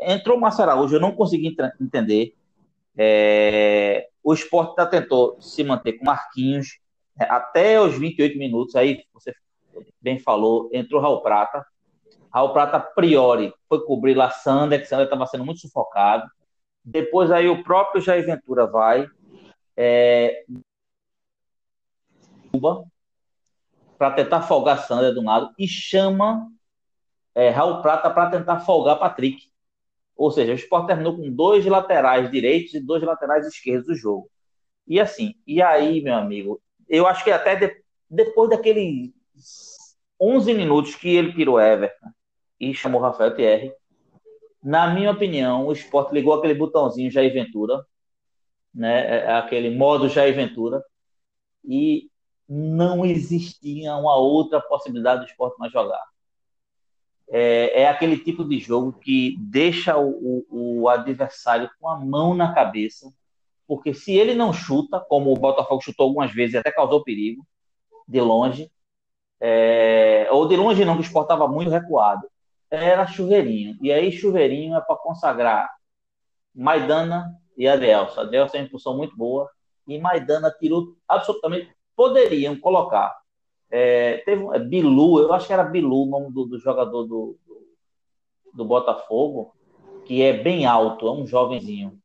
[0.00, 2.34] entrou o Márcio Araújo, eu não consegui entender.
[2.96, 6.78] É, o esporte tá, tentou se manter com Marquinhos
[7.18, 8.76] é, até os 28 minutos.
[8.76, 9.34] Aí você
[10.00, 11.64] bem falou, entrou Raul Prata.
[12.32, 16.30] Raul Prata, a priori, foi cobrir lá Sander, que Sander estava sendo muito sufocado.
[16.84, 19.06] Depois aí o próprio Jair Ventura vai.
[19.76, 20.44] É,
[23.98, 26.50] para tentar folgar Sander do lado e chama
[27.34, 29.51] é, Raul Prata para tentar folgar Patrick.
[30.22, 34.30] Ou seja, o Sport terminou com dois laterais direitos e dois laterais esquerdos do jogo.
[34.86, 39.10] E assim, e aí, meu amigo, eu acho que até de, depois daqueles
[40.20, 42.06] 11 minutos que ele tirou Everton
[42.60, 43.72] e chamou Rafael Thierry,
[44.62, 47.84] na minha opinião, o Sport ligou aquele botãozinho Jair Ventura,
[48.72, 50.84] né, é, aquele modo Jair Ventura,
[51.64, 52.08] e
[52.48, 56.11] não existia uma outra possibilidade do esporte mais jogar.
[57.34, 62.34] É, é, aquele tipo de jogo que deixa o, o, o, adversário com a mão
[62.34, 63.10] na cabeça,
[63.66, 67.46] porque se ele não chuta, como o Botafogo chutou algumas vezes e até causou perigo,
[68.06, 68.70] de longe,
[69.40, 72.28] é, ou de longe não, que estava muito recuado,
[72.70, 73.78] era chuveirinho.
[73.80, 75.70] E aí chuveirinho é para consagrar
[76.54, 78.20] Maidana e Adelson.
[78.20, 79.48] Adelson é uma impulsão muito boa,
[79.86, 83.21] e Maidana tirou absolutamente poderiam colocar.
[83.74, 87.38] É, teve é, Bilu, eu acho que era Bilu o nome do, do jogador do,
[87.46, 87.66] do,
[88.52, 89.54] do, Botafogo,
[90.04, 91.98] que é bem alto, é um jovenzinho.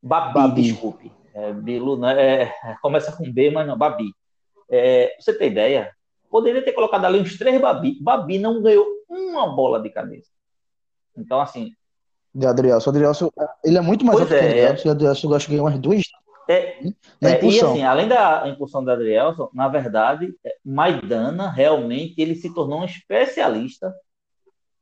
[0.00, 0.62] Babi, Babi.
[0.62, 1.10] desculpe.
[1.34, 2.42] É, Bilu, né?
[2.42, 4.14] É, começa com B, mas não, Babi.
[4.70, 5.92] É, você tem ideia?
[6.30, 7.98] Poderia ter colocado ali uns três Babi.
[8.00, 10.30] Babi não ganhou uma bola de cabeça.
[11.16, 11.72] Então, assim.
[12.32, 12.90] De Adrielson.
[12.90, 13.28] Adrielson,
[13.64, 14.88] ele é muito mais alto é, que o Adrielson.
[14.88, 16.04] O Adrielson gosta de ganhar umas duas
[16.52, 16.82] é,
[17.22, 20.34] é, e assim, além da impulsão da Adrielson, na verdade,
[20.64, 23.94] Maidana realmente ele se tornou um especialista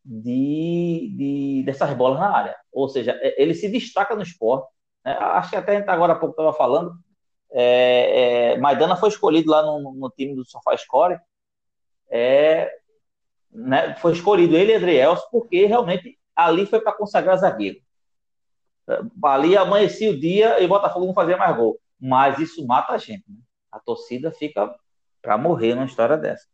[0.05, 2.57] de, de dessas bolas na área.
[2.73, 4.69] Ou seja, é, ele se destaca no esporte.
[5.05, 5.13] Né?
[5.13, 6.95] Acho que até a gente agora há pouco estava falando.
[7.53, 11.19] É, é, Maidana foi escolhido lá no, no time do SofaScore.
[12.09, 12.71] É,
[13.53, 17.79] né, foi escolhido ele e Adrielson porque realmente ali foi para consagrar zagueiro.
[19.23, 21.79] Ali amanhecia o dia e o Botafogo não fazia mais gol.
[22.01, 23.25] Mas isso mata a gente.
[23.29, 23.39] Né?
[23.71, 24.75] A torcida fica
[25.23, 26.45] para morrer numa história dessa.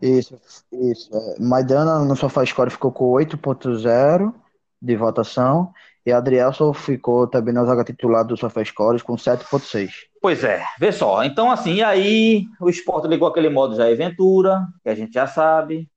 [0.00, 0.40] Isso,
[0.72, 1.10] isso.
[1.14, 4.32] É, Maidana no Sofá Score ficou com 8.0
[4.80, 5.72] de votação
[6.04, 9.90] e Adrielson ficou também na zaga titular do Sofá Scores com 7.6.
[10.20, 11.22] Pois é, vê só.
[11.24, 15.26] Então, assim, e aí o Sport ligou aquele modo Jair Ventura, que a gente já
[15.26, 15.88] sabe.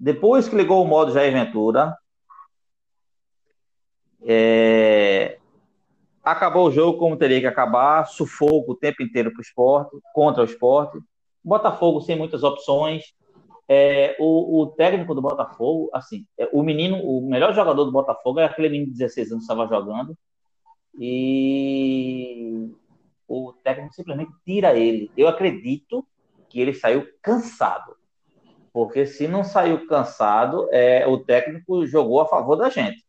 [0.00, 1.96] Depois que ligou o modo Jair Ventura,
[4.24, 5.38] é...
[6.22, 10.42] Acabou o jogo como teria que acabar, sufoco o tempo inteiro para o esporte, contra
[10.42, 10.98] o esporte.
[11.42, 13.02] Botafogo sem muitas opções.
[13.68, 18.38] É, o, o, técnico do Botafogo, assim, é, o menino, o melhor jogador do Botafogo
[18.38, 20.16] é aquele menino de 16 anos que estava jogando.
[20.96, 22.70] E
[23.26, 25.10] o técnico simplesmente tira ele.
[25.16, 26.06] Eu acredito
[26.48, 27.96] que ele saiu cansado.
[28.72, 33.04] Porque se não saiu cansado, é, o técnico jogou a favor da gente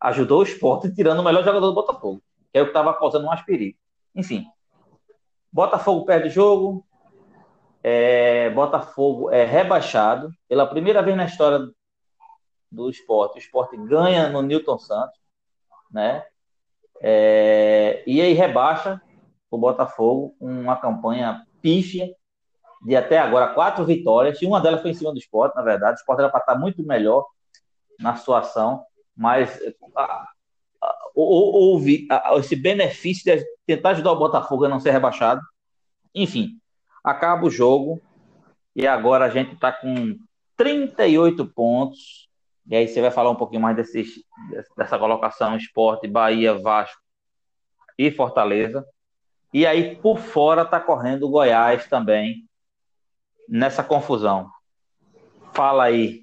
[0.00, 3.26] ajudou o esporte tirando o melhor jogador do Botafogo, que é o que estava causando
[3.26, 3.78] mais perigo.
[4.14, 4.46] Enfim,
[5.52, 6.86] Botafogo perde o jogo,
[7.82, 11.60] é, Botafogo é rebaixado pela primeira vez na história
[12.70, 13.36] do esporte.
[13.36, 15.18] O esporte ganha no Newton Santos,
[15.90, 16.24] né?
[17.02, 19.00] É, e aí rebaixa
[19.50, 22.14] o Botafogo uma campanha pífia
[22.82, 25.94] de até agora quatro vitórias, e uma delas foi em cima do esporte, na verdade.
[25.94, 27.26] O esporte era para estar muito melhor
[27.98, 28.84] na situação
[29.20, 29.60] mas
[31.14, 35.42] houve esse benefício de tentar ajudar o Botafogo a não ser rebaixado.
[36.14, 36.58] Enfim,
[37.04, 38.00] acaba o jogo
[38.74, 40.16] e agora a gente está com
[40.56, 42.30] 38 pontos.
[42.66, 44.24] E aí você vai falar um pouquinho mais desse,
[44.74, 47.02] dessa colocação: Esporte, Bahia, Vasco
[47.98, 48.86] e Fortaleza.
[49.52, 52.48] E aí por fora está correndo o Goiás também
[53.46, 54.48] nessa confusão.
[55.52, 56.22] Fala aí.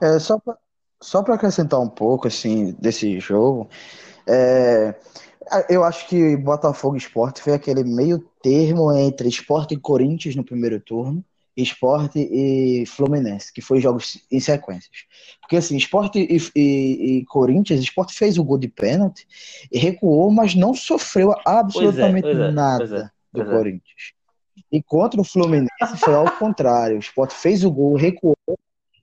[0.00, 0.56] É, só para
[1.02, 3.68] só para acrescentar um pouco assim desse jogo,
[4.26, 4.94] é,
[5.68, 10.78] eu acho que Botafogo Esporte foi aquele meio termo entre Esporte e Corinthians no primeiro
[10.78, 11.24] turno,
[11.56, 15.04] Esporte e Fluminense, que foi jogos em sequências.
[15.40, 19.26] Porque assim, Esporte e, e, e Corinthians, Esporte fez o gol de pênalti
[19.72, 23.44] e recuou, mas não sofreu absolutamente pois é, pois é, nada pois é, do é.
[23.44, 24.12] Corinthians.
[24.70, 26.96] E contra o Fluminense foi ao contrário.
[26.96, 28.36] O Sport fez o gol, recuou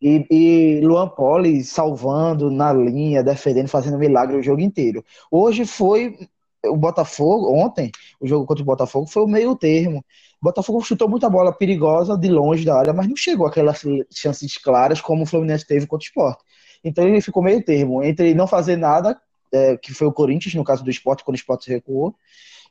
[0.01, 5.03] e, e Luan Poli salvando na linha, defendendo, fazendo milagre o jogo inteiro.
[5.31, 6.15] Hoje foi
[6.65, 10.03] o Botafogo, ontem, o jogo contra o Botafogo foi o meio termo.
[10.41, 13.81] O Botafogo chutou muita bola perigosa de longe da área, mas não chegou aquelas
[14.13, 16.39] chances claras como o Fluminense teve contra o Sport.
[16.83, 19.19] Então ele ficou meio termo entre não fazer nada,
[19.51, 22.13] é, que foi o Corinthians, no caso do esporte, quando o esporte recuou,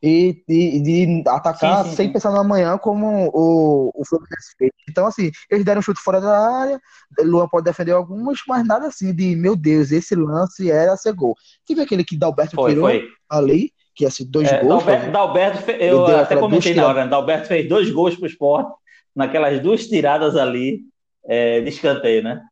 [0.02, 2.12] e, e de atacar sim, sim, sem sim.
[2.12, 4.70] pensar no amanhã como o, o Fluminense fez.
[4.88, 6.80] Então, assim, eles deram um chute fora da área,
[7.20, 11.35] Luan pode defender algumas, mas nada assim de, meu Deus, esse lance era ser gol.
[11.66, 13.09] Tive aquele que Dalberto foi, tirou foi.
[13.28, 14.85] ali, que ia ser dois é, gols.
[14.85, 17.11] Dalberto, Dalberto eu até comentei na hora, né?
[17.11, 18.72] Dalberto fez dois gols pro esporte,
[19.14, 20.82] naquelas duas tiradas ali
[21.24, 22.42] é, de escanteio, né?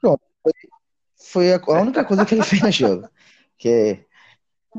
[0.00, 0.52] Pronto, foi,
[1.32, 3.08] foi a, a única coisa que ele fez no jogo.
[3.58, 4.06] Que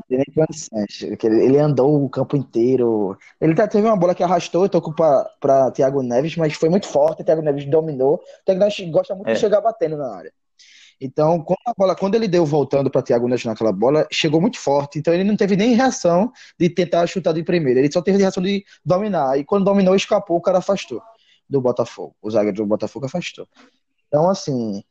[0.08, 3.16] ele andou o campo inteiro.
[3.40, 6.86] Ele até teve uma bola que arrastou e tocou para Thiago Neves, mas foi muito
[6.86, 7.24] forte.
[7.24, 8.14] Thiago Neves dominou.
[8.14, 9.34] O Thiago Neves gosta muito é.
[9.34, 10.32] de chegar batendo na área.
[11.00, 14.58] Então, quando, a bola, quando ele deu voltando para Thiago Neves naquela bola, chegou muito
[14.58, 14.98] forte.
[14.98, 17.80] Então, ele não teve nem reação de tentar chutar de primeira.
[17.80, 19.38] Ele só teve reação de dominar.
[19.38, 21.00] E quando dominou, escapou, o cara afastou
[21.48, 22.14] do Botafogo.
[22.22, 23.48] O zagueiro do Botafogo afastou.
[24.06, 24.84] Então, assim,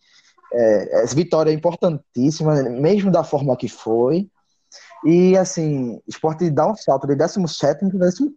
[0.51, 4.27] é, essa vitória é importantíssima, mesmo da forma que foi.
[5.05, 8.35] E assim, o esporte dá um salto de 17 para 14.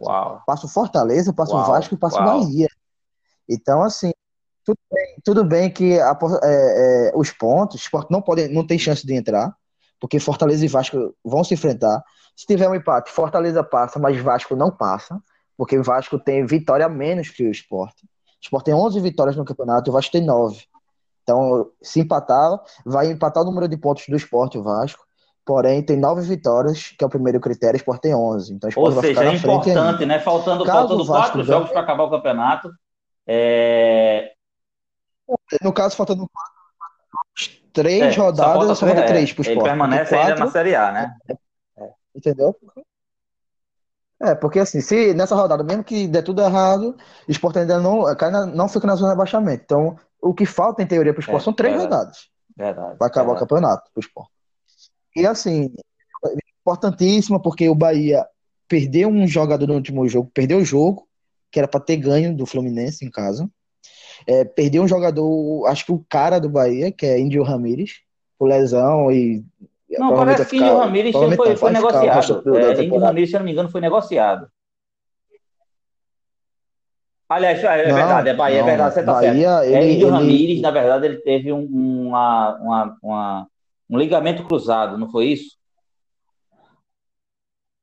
[0.00, 0.42] Uau.
[0.46, 1.62] Passa o Fortaleza, passa Uau.
[1.62, 2.38] o Vasco e passa Uau.
[2.38, 2.68] o Bahia.
[3.48, 4.12] Então, assim,
[4.64, 8.66] tudo bem, tudo bem que a, é, é, os pontos, o esporte não, pode, não
[8.66, 9.54] tem chance de entrar,
[10.00, 12.02] porque Fortaleza e Vasco vão se enfrentar.
[12.36, 15.20] Se tiver um empate, Fortaleza passa, mas Vasco não passa,
[15.56, 18.04] porque o Vasco tem vitória menos que o esporte.
[18.04, 18.08] O
[18.42, 20.64] esporte tem 11 vitórias no campeonato, o Vasco tem 9.
[21.22, 25.03] Então, se empatar, vai empatar o número de pontos do esporte, o Vasco.
[25.44, 28.54] Porém, tem nove vitórias, que é o primeiro critério, o Sport tem onze.
[28.54, 30.18] Então, Ou seja, é importante, né?
[30.18, 31.44] Faltando, faltando quatro ganha...
[31.44, 32.70] jogos para acabar o campeonato.
[33.26, 34.32] É...
[35.62, 36.54] No caso, faltando quatro,
[37.74, 39.58] três é, rodadas, só falta, três para o Sport.
[39.58, 41.16] Ele permanece quatro, ainda na Série A, né?
[41.76, 41.90] É.
[42.14, 42.56] Entendeu?
[44.22, 46.96] É, porque assim, se nessa rodada, mesmo que der tudo errado,
[47.28, 48.04] o Sport ainda não,
[48.54, 49.62] não fica na zona de abaixamento.
[49.64, 52.28] Então, o que falta, em teoria, para o Sport é, são três verdade, rodadas.
[52.56, 52.96] Verdade.
[52.98, 53.36] Vai acabar verdade.
[53.36, 54.33] o campeonato para o Sport.
[55.14, 55.70] E assim,
[56.60, 58.26] importantíssima, porque o Bahia
[58.66, 61.06] perdeu um jogador no último jogo, perdeu o jogo,
[61.50, 63.48] que era para ter ganho do Fluminense em casa.
[64.26, 68.00] É, perdeu um jogador, acho que o cara do Bahia, que é Índio Ramírez,
[68.38, 69.44] por lesão e.
[69.90, 72.56] Não, parece que Índio Ramírez foi, foi negociado.
[72.56, 74.48] É, Índio Ramírez, se não me engano, foi negociado.
[77.28, 79.62] Aliás, é não, verdade, é Bahia, é não, é verdade, você tá Bahia, certo.
[79.62, 80.16] É, ele, é Índio ele...
[80.16, 83.48] Ramírez, na verdade, ele teve um, uma, uma, uma
[83.88, 85.56] um ligamento cruzado, não foi isso?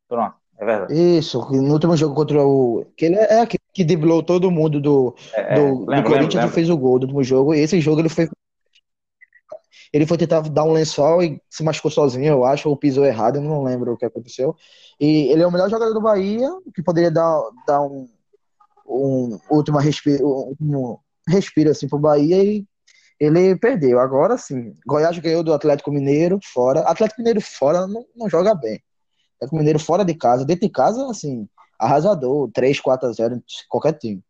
[0.07, 1.17] Pronto, é verdade.
[1.17, 2.85] Isso, no último jogo contra o.
[2.97, 6.53] Que ele é aquele que driblou todo mundo do, é, do, lembro, do Corinthians e
[6.53, 7.53] fez o gol do último jogo.
[7.53, 8.29] E esse jogo ele foi.
[9.93, 13.37] Ele foi tentar dar um lençol e se machucou sozinho, eu acho, ou pisou errado,
[13.37, 14.55] eu não lembro o que aconteceu.
[14.99, 18.07] E ele é o melhor jogador do Bahia, que poderia dar, dar um,
[18.87, 22.65] um último respiro, um, um respiro assim pro Bahia e
[23.21, 23.99] ele perdeu.
[23.99, 26.79] Agora sim, Goiás ganhou do Atlético Mineiro fora.
[26.81, 28.81] Atlético Mineiro fora não, não joga bem.
[29.35, 31.47] Atlético Mineiro fora de casa, dentro de casa, assim,
[31.79, 34.23] arrasador, 3, 4 a 0 qualquer time.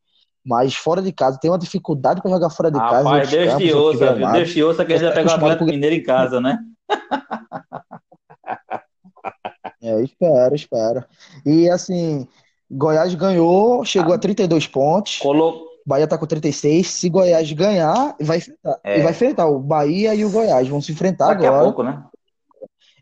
[0.46, 2.98] Mas fora de casa tem uma dificuldade para jogar fora de casa.
[2.98, 4.30] Rapaz, Deus te ouça, viu?
[4.32, 6.60] Deus te ouça que ele já pegou o Atlético Mineiro em casa, né?
[9.82, 11.06] é, espero, espero.
[11.46, 12.28] E assim,
[12.70, 15.20] Goiás ganhou, chegou ah, a 32 pontos.
[15.20, 16.88] Colocou Bahia tá com 36.
[16.88, 18.80] Se Goiás ganhar, vai enfrentar.
[18.84, 19.02] É.
[19.02, 20.68] vai enfrentar o Bahia e o Goiás.
[20.68, 21.66] Vão se enfrentar Daqui agora.
[21.66, 22.04] Daqui a pouco, né?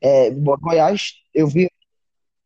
[0.02, 1.70] É, Goiás, eu vi.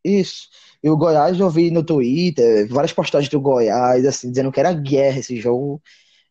[0.03, 0.47] Isso.
[0.83, 4.73] E o Goiás eu vi no Twitter, várias postagens do Goiás, assim, dizendo que era
[4.73, 5.81] guerra esse jogo.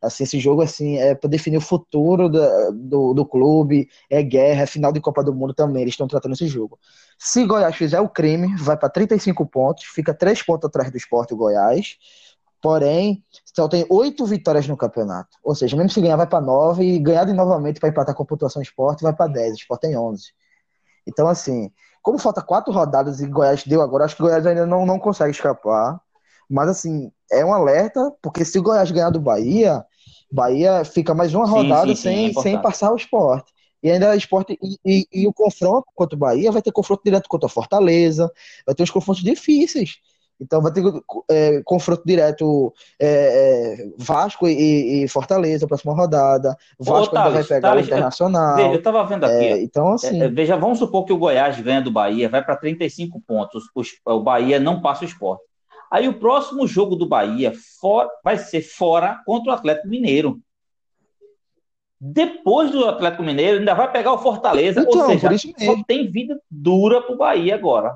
[0.03, 4.63] Assim, esse jogo assim é para definir o futuro do, do, do, clube, é guerra,
[4.63, 5.83] é final de Copa do Mundo também.
[5.83, 6.77] Eles estão tratando esse jogo.
[7.17, 11.33] Se Goiás fizer o crime, vai para 35 pontos, fica 3 pontos atrás do esporte
[11.33, 11.97] o Goiás.
[12.63, 15.37] Porém, só tem oito vitórias no campeonato.
[15.43, 18.23] Ou seja, mesmo se ganhar, vai para nove e ganhar de novamente para empatar com
[18.23, 19.55] a pontuação esporte, vai para dez.
[19.55, 20.33] O esporte tem onze.
[21.05, 24.65] Então, assim, como falta quatro rodadas e Goiás deu agora, acho que o Goiás ainda
[24.65, 26.01] não, não consegue escapar.
[26.49, 29.85] Mas, assim, é um alerta, porque se o Goiás ganhar do Bahia,
[30.31, 33.53] Bahia fica mais uma rodada sim, sim, sem, sim, é sem passar o esporte.
[33.83, 34.57] E ainda o esporte.
[34.63, 38.31] E, e, e, o confronto contra o Bahia vai ter confronto direto contra a Fortaleza,
[38.65, 39.97] vai ter uns confrontos difíceis.
[40.43, 40.83] Então vai ter
[41.31, 46.57] é, confronto direto é, é, Vasco e, e, Fortaleza, próxima rodada.
[46.79, 48.59] Vasco Ô, ainda vai pegar Thales, o Internacional.
[48.59, 49.45] Eu, eu tava vendo aqui.
[49.45, 50.21] É, então, assim.
[50.21, 53.65] É, veja, vamos supor que o Goiás ganha do Bahia, vai para 35 pontos.
[53.75, 53.83] O,
[54.13, 55.45] o Bahia não passa o esporte.
[55.91, 60.41] Aí o próximo jogo do Bahia for, vai ser fora contra o Atlético Mineiro.
[62.01, 64.81] Depois do Atlético Mineiro, ainda vai pegar o Fortaleza.
[64.81, 67.95] Então, ou seja, só tem vida dura para o Bahia agora.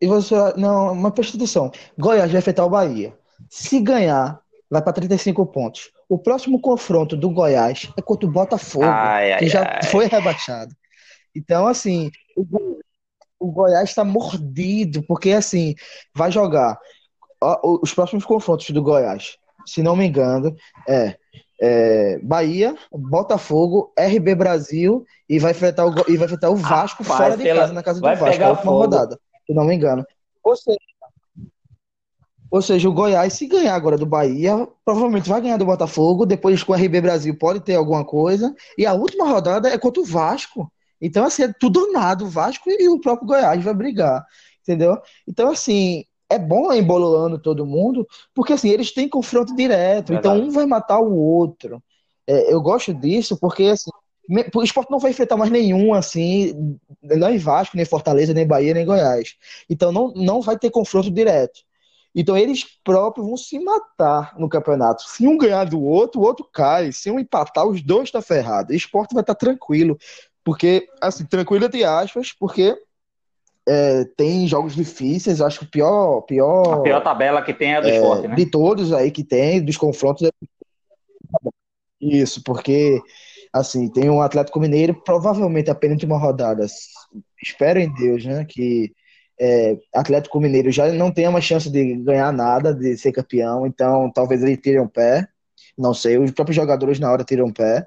[0.00, 0.34] E você.
[0.56, 1.70] Não, mas presta atenção.
[1.98, 3.16] Goiás vai enfrentar o Bahia.
[3.50, 4.40] Se ganhar,
[4.70, 5.90] vai para 35 pontos.
[6.08, 9.82] O próximo confronto do Goiás é contra o Botafogo, Ai, que ai, já ai.
[9.84, 10.74] foi rebaixado.
[11.34, 12.78] Então, assim, o,
[13.40, 15.74] o Goiás está mordido, porque, assim,
[16.14, 16.78] vai jogar.
[17.82, 19.36] os próximos confrontos do Goiás,
[19.66, 20.54] se não me engano,
[20.88, 21.16] é,
[21.60, 27.18] é Bahia, Botafogo, RB Brasil e vai enfrentar o, e vai enfrentar o Vasco Rapaz,
[27.22, 28.78] fora de pela- casa, na casa do Vasco, pegar a última fogo.
[28.82, 30.04] rodada, se não me engano.
[30.42, 30.78] Ou seja,
[32.54, 36.24] ou seja, o Goiás, se ganhar agora do Bahia, provavelmente vai ganhar do Botafogo.
[36.24, 38.54] Depois com o RB Brasil pode ter alguma coisa.
[38.78, 40.70] E a última rodada é contra o Vasco.
[41.00, 42.22] Então, assim, é tudo ou nada.
[42.22, 44.24] O Vasco e o próprio Goiás vai brigar.
[44.62, 44.96] Entendeu?
[45.26, 50.14] Então, assim, é bom ir embolando todo mundo, porque assim, eles têm confronto direto.
[50.14, 50.48] Então, Verdade.
[50.48, 51.82] um vai matar o outro.
[52.24, 53.90] É, eu gosto disso porque, assim,
[54.54, 58.86] o esporte não vai enfrentar mais nenhum, assim, nem Vasco, nem Fortaleza, nem Bahia, nem
[58.86, 59.36] Goiás.
[59.68, 61.60] Então, não, não vai ter confronto direto.
[62.14, 65.02] Então eles próprios vão se matar no campeonato.
[65.02, 66.92] Se um ganhar do outro, o outro cai.
[66.92, 68.72] Se um empatar, os dois estão ferrados.
[68.72, 69.98] O esporte vai estar tranquilo.
[70.44, 72.76] Porque, assim, tranquilo entre aspas, porque
[73.66, 75.40] é, tem jogos difíceis.
[75.40, 78.36] Acho que o pior, A pior, pior tabela que tem é a do esporte, né?
[78.36, 80.22] de todos aí que tem, dos confrontos.
[80.22, 80.30] é
[82.00, 83.02] Isso, porque,
[83.54, 86.66] assim, tem um Atlético Mineiro, provavelmente a penúltima rodada.
[87.40, 88.44] Espero em Deus, né?
[88.44, 88.92] Que
[89.40, 94.10] é, Atlético Mineiro já não tenha mais chance de ganhar nada, de ser campeão, então
[94.12, 95.28] talvez ele tire um pé.
[95.78, 97.86] Não sei, os próprios jogadores na hora tiram um pé,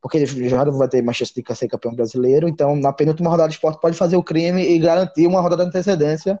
[0.00, 2.48] porque ele já não vai ter mais chance de ser campeão brasileiro.
[2.48, 5.68] Então, na penúltima rodada, o Sport pode fazer o crime e garantir uma rodada de
[5.68, 6.38] antecedência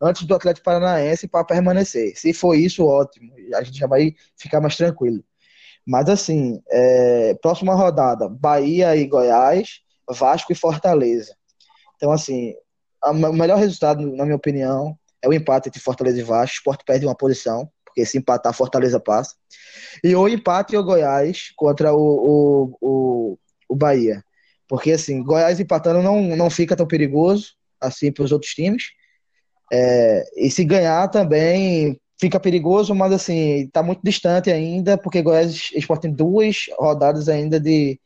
[0.00, 2.16] antes do Atlético Paranaense para permanecer.
[2.16, 5.22] Se for isso, ótimo, a gente já vai ficar mais tranquilo.
[5.86, 9.80] Mas assim, é, próxima rodada, Bahia e Goiás,
[10.10, 11.36] Vasco e Fortaleza.
[11.96, 12.54] Então, assim,
[13.04, 16.56] o melhor resultado, na minha opinião, é o empate entre Fortaleza e Vasco.
[16.56, 19.34] O Sport perde uma posição, porque se empatar, Fortaleza passa.
[20.02, 24.22] E o empate e o Goiás contra o, o, o, o Bahia.
[24.68, 28.84] Porque, assim, Goiás empatando não, não fica tão perigoso, assim, para os outros times.
[29.72, 35.70] É, e se ganhar também fica perigoso, mas, assim, tá muito distante ainda, porque Goiás
[35.74, 38.00] e Sport tem duas rodadas ainda de,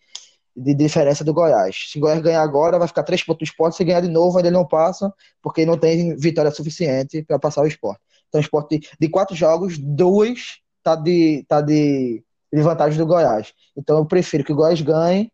[0.56, 1.90] de diferença do Goiás.
[1.90, 3.76] Se o Goiás ganhar agora, vai ficar três pontos do esporte.
[3.76, 7.66] Se ganhar de novo, ainda não passa, porque não tem vitória suficiente para passar o
[7.66, 8.00] esporte.
[8.28, 13.52] Então, o esporte de quatro jogos, dois tá de, tá de, de vantagem do Goiás.
[13.76, 15.30] Então, eu prefiro que o Goiás ganhe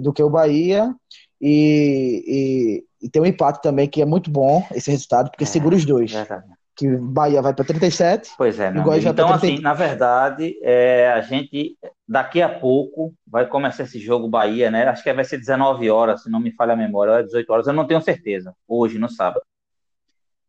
[0.00, 0.94] do que o Bahia.
[1.40, 5.46] E, e, e tem um empate também, que é muito bom esse resultado, porque É,
[5.46, 6.10] segura os dois.
[6.12, 6.55] Verdade.
[6.76, 9.62] Que o Bahia vai para 37 Pois é, meu Então, assim, 30.
[9.62, 14.86] na verdade, é, a gente daqui a pouco vai começar esse jogo Bahia, né?
[14.86, 17.50] Acho que vai ser 19 horas, se não me falha a memória, ou é 18
[17.50, 18.54] horas, eu não tenho certeza.
[18.68, 19.42] Hoje, no sábado.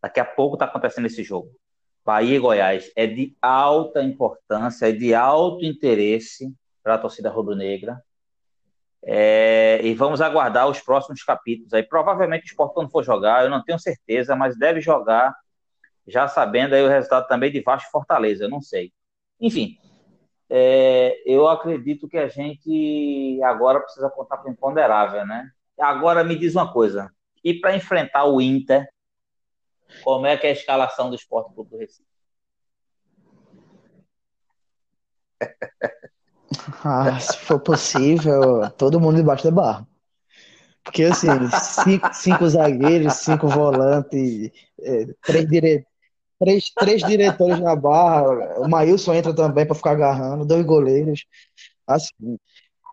[0.01, 1.49] Daqui a pouco está acontecendo esse jogo.
[2.05, 6.53] Bahia e Goiás é de alta importância, é de alto interesse
[6.83, 8.01] para a torcida rubro-negra.
[9.03, 11.73] É, e vamos aguardar os próximos capítulos.
[11.73, 15.33] Aí provavelmente o Sport quando for jogar, eu não tenho certeza, mas deve jogar
[16.07, 18.93] já sabendo aí o resultado também de Vasco Fortaleza, eu não sei.
[19.39, 19.77] Enfim,
[20.49, 25.49] é, eu acredito que a gente agora precisa contar o imponderável, né?
[25.77, 27.11] Agora me diz uma coisa,
[27.43, 28.87] e para enfrentar o Inter,
[30.03, 32.07] como é que é a escalação do Sport Clube do Recife?
[36.83, 39.87] Ah, se for possível, todo mundo debaixo da barra.
[40.83, 44.49] Porque, assim, cinco, cinco zagueiros, cinco volantes,
[44.81, 45.85] é, três, dire...
[46.39, 48.59] três, três diretores na barra.
[48.59, 51.25] O Maílson entra também para ficar agarrando, dois goleiros.
[51.87, 52.37] Assim,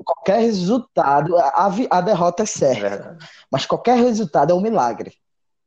[0.04, 3.26] qualquer resultado, a, a derrota é É certa, verdade.
[3.50, 5.14] mas qualquer resultado é um milagre.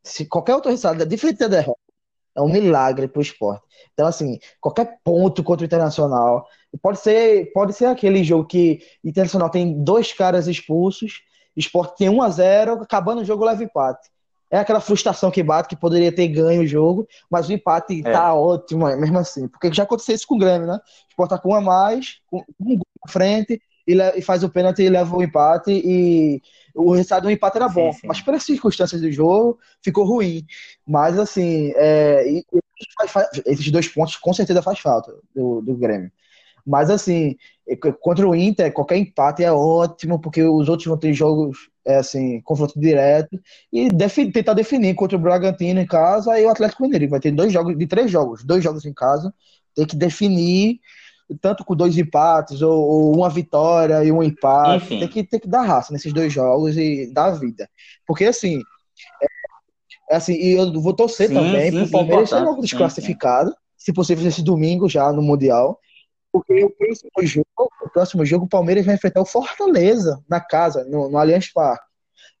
[0.02, 1.80] Se qualquer outro resultado é diferente da derrota,
[2.36, 3.64] é um milagre para o esporte.
[3.92, 6.46] Então, assim, qualquer ponto contra o Internacional.
[6.80, 11.22] Pode ser, pode ser aquele jogo que Internacional tem dois caras expulsos,
[11.56, 14.08] o Sport tem 1 a 0 acabando o jogo leva empate.
[14.50, 18.12] É aquela frustração que bate, que poderia ter ganho o jogo, mas o empate É.
[18.12, 19.46] tá ótimo, mesmo assim.
[19.48, 20.74] Porque já aconteceu isso com o Grêmio, né?
[20.76, 24.50] O Sport tá com um a mais, com um gol na frente, e, faz o
[24.50, 26.42] pênalti e leva o empate, e
[26.74, 27.92] o resultado do empate era Sim, bom.
[27.92, 28.06] sim.
[28.06, 30.44] Mas pelas circunstâncias do jogo, ficou ruim.
[30.86, 32.60] Mas, assim, é, e- e
[32.96, 36.10] faz- faz- esses dois pontos com certeza faz falta do, do Grêmio.
[36.66, 37.36] Mas, assim,
[38.00, 42.40] contra o Inter, qualquer empate é ótimo, porque os outros vão ter jogos, é, assim,
[42.42, 43.38] confronto direto,
[43.72, 47.08] e defi- tentar definir contra o Bragantino em casa e o Atlético Mineiro.
[47.08, 49.32] Vai ter dois jogos, de três jogos, dois jogos em casa,
[49.74, 50.80] tem que definir,
[51.40, 54.84] tanto com dois empates, ou, ou uma vitória e um empate.
[54.84, 54.98] Enfim.
[54.98, 57.68] Tem que, tem que dar raça nesses dois jogos e dar vida.
[58.06, 58.60] Porque, assim,
[60.10, 63.52] É assim, e eu vou torcer sim, também para o Palmeiras ser logo desclassificado, sim,
[63.52, 63.56] sim.
[63.76, 65.78] se possível esse domingo já no Mundial,
[66.32, 67.48] porque o próximo jogo,
[67.82, 71.86] o próximo jogo o Palmeiras vai enfrentar o Fortaleza na casa, no, no Allianz Parque.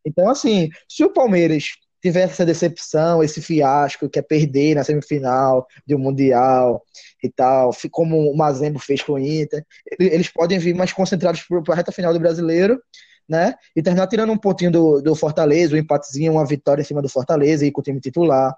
[0.04, 1.64] Então, assim, se o Palmeiras
[2.00, 6.82] tiver essa decepção, esse fiasco, que é perder na semifinal de um Mundial
[7.22, 9.64] e tal, como o Mazembo fez com o Inter,
[9.98, 12.80] eles podem vir mais concentrados para a reta final do brasileiro,
[13.28, 13.54] né?
[13.76, 17.08] E terminar tirando um pontinho do, do Fortaleza, um empatezinho, uma vitória em cima do
[17.08, 18.54] Fortaleza e com o time titular.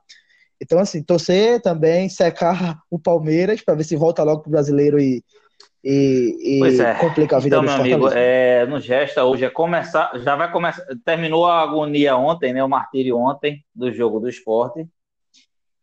[0.61, 5.01] Então, assim, torcer também, secar o Palmeiras para ver se volta logo para o brasileiro
[5.01, 5.25] e,
[5.83, 6.95] e, e é.
[6.95, 10.85] complica a vida então, meu amigo, é, no gesta hoje é começar, já vai começar,
[11.05, 14.87] terminou a agonia ontem, né, o martírio ontem do jogo do esporte,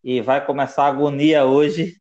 [0.03, 1.95] e vai começar a agonia hoje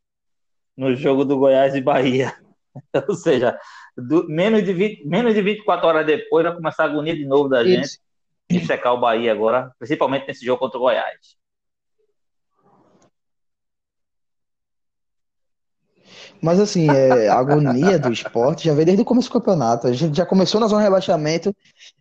[0.76, 2.34] no jogo do Goiás e Bahia.
[3.08, 3.58] Ou seja,
[3.96, 7.48] do, menos, de 20, menos de 24 horas depois vai começar a agonia de novo
[7.48, 7.98] da gente Isso.
[8.50, 11.36] de checar o Bahia agora, principalmente nesse jogo contra o Goiás.
[16.42, 19.86] Mas assim, é, a agonia do esporte já veio desde o começo do campeonato.
[19.86, 21.54] A gente já começou na zona de rebaixamento.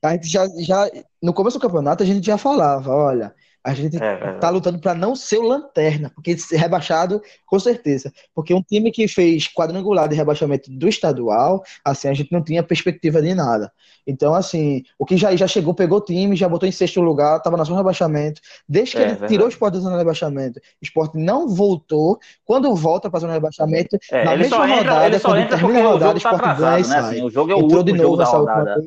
[0.03, 0.89] A gente já, já
[1.21, 3.33] no começo do campeonato a gente já falava, olha,
[3.66, 8.13] a gente é, tá lutando para não ser o lanterna, porque ser rebaixado, com certeza.
[8.34, 12.61] Porque um time que fez quadrangular de rebaixamento do estadual, assim, a gente não tinha
[12.61, 13.72] perspectiva de nada.
[14.05, 17.41] Então, assim, o que já, já chegou, pegou o time, já botou em sexto lugar,
[17.41, 18.39] tava na zona de rebaixamento.
[18.70, 19.34] Desde que é, ele verdade.
[19.34, 22.20] tirou o esporte da zona de rebaixamento, o esporte não voltou.
[22.45, 25.84] Quando volta para a zona de rebaixamento, é, na mesma entra, rodada, quando termina a
[25.84, 26.88] rodada, o, esporte tá ganha e né?
[26.88, 26.99] sai.
[26.99, 28.49] Assim, o jogo é o Entrou último de novo jogo.
[28.51, 28.78] É.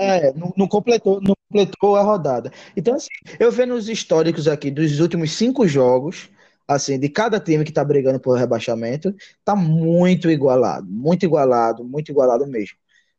[0.00, 2.50] É, não, não, completou, não completou a rodada.
[2.74, 6.30] Então, assim, eu vendo os históricos aqui dos últimos cinco jogos,
[6.66, 12.10] assim, de cada time que tá brigando por rebaixamento, tá muito igualado, muito igualado, muito
[12.10, 12.78] igualado mesmo.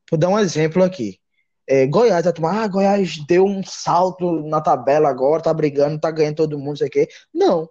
[0.09, 1.19] Vou dar um exemplo aqui.
[1.67, 6.09] É, Goiás, vai tomar, ah, Goiás deu um salto na tabela agora, tá brigando, tá
[6.09, 7.07] ganhando todo mundo, sei o quê.
[7.32, 7.69] Não.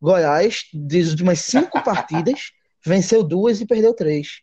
[0.00, 2.52] Goiás, das últimas cinco partidas,
[2.84, 4.42] venceu duas e perdeu três.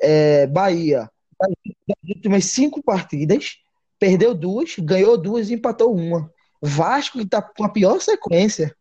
[0.00, 1.10] É, Bahia,
[1.40, 3.58] das últimas cinco partidas,
[3.98, 6.30] perdeu duas, ganhou duas e empatou uma.
[6.60, 8.74] Vasco, que está com a pior sequência,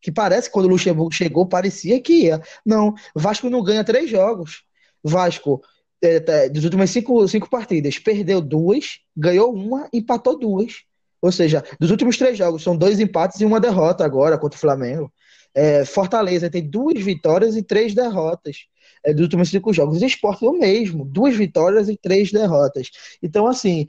[0.00, 2.42] que parece que quando o Luxemburgo chegou, parecia que ia.
[2.64, 4.62] Não, Vasco não ganha três jogos.
[5.02, 5.62] Vasco,
[6.00, 10.84] é, tá, das últimas cinco, cinco partidas, perdeu duas, ganhou uma, empatou duas.
[11.20, 14.60] Ou seja, dos últimos três jogos, são dois empates e uma derrota agora contra o
[14.60, 15.12] Flamengo.
[15.54, 18.66] É, Fortaleza tem duas vitórias e três derrotas
[19.06, 20.00] dos últimos cinco jogos.
[20.00, 22.90] O esporte é o mesmo, duas vitórias e três derrotas.
[23.22, 23.86] Então, assim,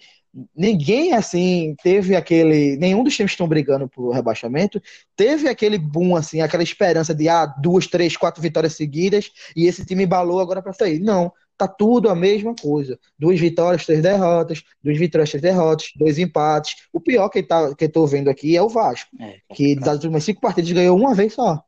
[0.56, 2.78] ninguém assim teve aquele.
[2.78, 4.82] Nenhum dos times que estão brigando por rebaixamento
[5.16, 9.86] teve aquele boom, assim, aquela esperança de ah, duas, três, quatro vitórias seguidas e esse
[9.86, 11.00] time embalou agora para sair.
[11.00, 11.32] Não.
[11.58, 12.98] Tá tudo a mesma coisa.
[13.18, 16.88] Duas vitórias, três derrotas, duas vitórias, três derrotas, dois empates.
[16.94, 19.96] O pior que, tá, que eu tô vendo aqui é o Vasco, é, que das
[19.96, 21.62] últimas cinco partidas ganhou uma vez só.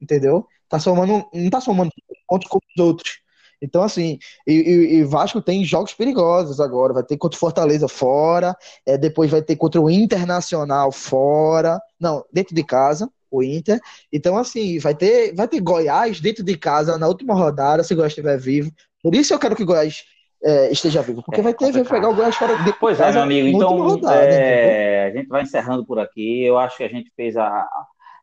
[0.00, 0.46] Entendeu?
[0.72, 1.90] Tá somando, não tá somando
[2.26, 3.18] pontos como os outros.
[3.60, 6.94] Então, assim, e, e, e, Vasco tem jogos perigosos agora.
[6.94, 8.56] Vai ter contra o Fortaleza fora,
[8.86, 11.78] é, depois vai ter contra o Internacional fora.
[12.00, 13.78] Não, dentro de casa, o Inter.
[14.10, 17.96] Então, assim, vai ter, vai ter Goiás dentro de casa na última rodada, se o
[17.96, 18.72] Goiás estiver vivo.
[19.02, 20.04] Por isso eu quero que o Goiás
[20.42, 23.12] é, esteja vivo, porque é, vai ter, vai pegar o Goiás fora de Pois é,
[23.12, 23.46] meu amigo.
[23.46, 26.42] Então, rodada, é, a gente vai encerrando por aqui.
[26.42, 27.68] Eu acho que a gente fez a.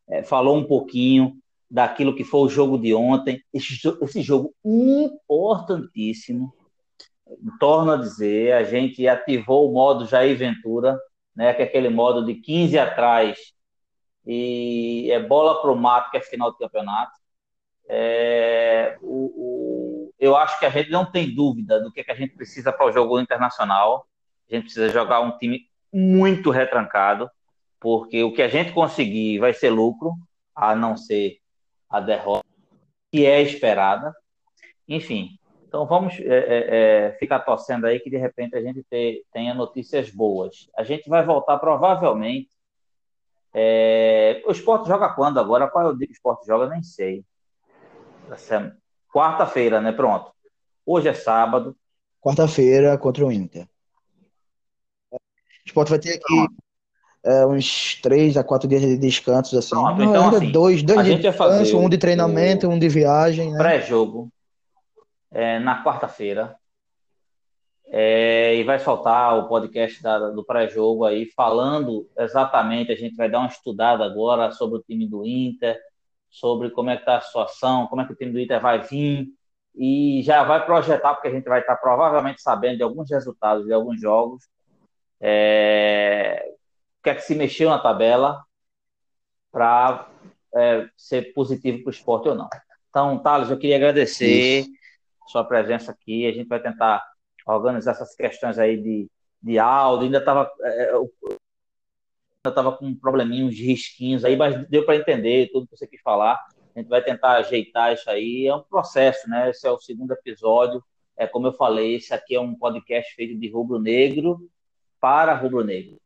[0.09, 1.37] É, falou um pouquinho
[1.69, 6.53] daquilo que foi o jogo de ontem, esse, esse jogo importantíssimo.
[7.59, 10.97] Torno a dizer, a gente ativou o modo Jair Ventura,
[11.35, 13.37] né, que é aquele modo de 15 atrás
[14.25, 17.11] e é bola pro mato, que é final do campeonato.
[17.87, 22.11] É, o, o, eu acho que a gente não tem dúvida do que, é que
[22.11, 24.07] a gente precisa para o jogo internacional.
[24.49, 25.61] A gente precisa jogar um time
[25.91, 27.29] muito retrancado,
[27.79, 30.13] porque o que a gente conseguir vai ser lucro,
[30.55, 31.38] a não ser
[31.89, 32.47] a derrota
[33.11, 34.13] que é esperada.
[34.87, 39.23] Enfim, então vamos é, é, é, ficar torcendo aí que de repente a gente ter,
[39.31, 40.69] tenha notícias boas.
[40.75, 42.49] A gente vai voltar provavelmente.
[43.53, 45.67] É, o esporte joga quando agora?
[45.67, 46.69] Qual é o dia que o esporte joga?
[46.69, 47.23] Nem sei.
[49.11, 49.91] Quarta-feira, né?
[49.91, 50.31] Pronto.
[50.85, 51.75] Hoje é sábado.
[52.21, 53.67] Quarta-feira contra o Inter.
[55.11, 55.17] O
[55.65, 56.47] esporte vai ter aqui
[57.23, 59.69] é, uns três a quatro dias de descansos, assim.
[59.69, 63.51] Pronto, então, assim, dois, dois de descanso, um de treinamento, um de viagem.
[63.51, 63.57] Né?
[63.57, 64.29] Pré-jogo
[65.31, 66.55] é, na quarta-feira.
[67.91, 73.29] É, e vai soltar o podcast da, do pré-jogo aí, falando exatamente, a gente vai
[73.29, 75.79] dar uma estudada agora sobre o time do Inter,
[76.29, 78.79] sobre como é que está a situação, como é que o time do Inter vai
[78.83, 79.29] vir,
[79.75, 83.73] e já vai projetar, porque a gente vai estar provavelmente sabendo de alguns resultados de
[83.73, 84.43] alguns jogos,
[85.19, 86.53] é,
[87.03, 88.43] que é que se mexeu na tabela
[89.51, 90.09] para
[90.55, 92.49] é, ser positivo para o esporte ou não.
[92.89, 94.69] Então, Thales, eu queria agradecer Isso.
[95.27, 96.27] sua presença aqui.
[96.27, 97.05] A gente vai tentar
[97.45, 99.09] organizar essas questões aí de,
[99.41, 100.05] de áudio.
[100.05, 100.91] Ainda estava é,
[102.47, 106.01] estava com um probleminha, uns risquinhos aí, mas deu para entender tudo que você quis
[106.01, 106.39] falar.
[106.75, 108.47] A gente vai tentar ajeitar isso aí.
[108.47, 109.49] É um processo, né?
[109.49, 110.83] Esse é o segundo episódio.
[111.17, 114.39] É como eu falei, esse aqui é um podcast feito de rubro-negro
[115.01, 115.99] para rubro-negro.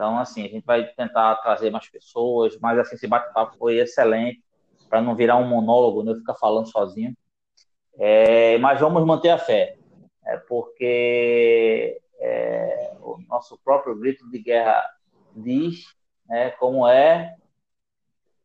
[0.00, 4.42] Então, assim, a gente vai tentar trazer mais pessoas, mas assim, esse bate-papo foi excelente,
[4.88, 6.18] para não virar um monólogo, não né?
[6.18, 7.14] ficar falando sozinho.
[7.98, 9.76] É, mas vamos manter a fé,
[10.24, 14.82] é, porque é, o nosso próprio grito de guerra
[15.36, 15.84] diz
[16.26, 17.34] né, como é,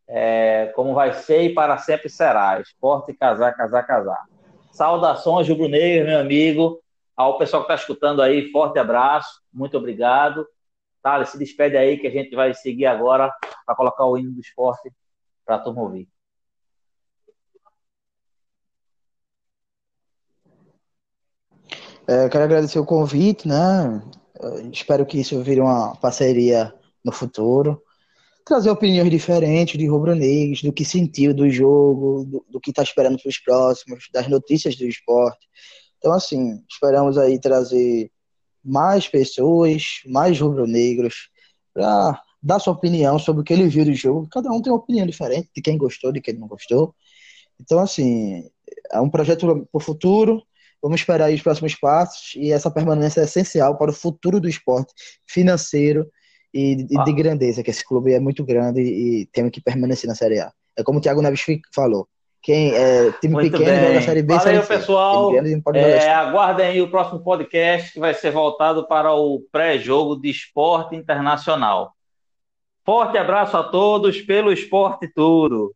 [0.10, 2.60] é, como vai ser e para sempre será.
[2.60, 4.26] Esporte, casar, casar, casar.
[4.74, 6.84] Saudações, Rubro Negro, meu amigo.
[7.16, 10.46] Ao pessoal que está escutando aí, forte abraço, muito obrigado.
[11.06, 13.32] Thales, se despede aí que a gente vai seguir agora
[13.64, 14.92] para colocar o hino do esporte
[15.46, 16.10] para a turma ouvir.
[22.08, 24.02] É, quero agradecer o convite, né?
[24.74, 27.84] Espero que isso vire uma parceria no futuro.
[28.44, 33.22] Trazer opiniões diferentes de rubro-negros, do que sentiu do jogo, do, do que está esperando
[33.22, 35.48] para os próximos, das notícias do esporte.
[36.00, 38.12] Então, assim, esperamos aí trazer
[38.66, 41.30] mais pessoas, mais rubro-negros,
[41.74, 44.28] para dar sua opinião sobre o que ele viu do jogo.
[44.32, 46.96] Cada um tem uma opinião diferente, de quem gostou, de quem não gostou.
[47.60, 48.50] Então, assim,
[48.92, 50.42] é um projeto para o futuro.
[50.82, 54.94] Vamos esperar os próximos passos e essa permanência é essencial para o futuro do esporte
[55.28, 56.10] financeiro
[56.54, 57.04] e, ah.
[57.04, 60.52] de grandeza, que esse clube é muito grande e tem que permanecer na Série A.
[60.78, 61.44] É como o Thiago Neves
[61.74, 62.08] falou.
[62.46, 64.02] Quem é time Muito pequeno bem.
[64.04, 64.36] Série B.
[64.36, 65.32] Valeu, série pessoal.
[65.74, 70.96] É, aguardem aí o próximo podcast que vai ser voltado para o pré-jogo de esporte
[70.96, 71.96] internacional.
[72.86, 75.74] Forte abraço a todos pelo esporte tudo.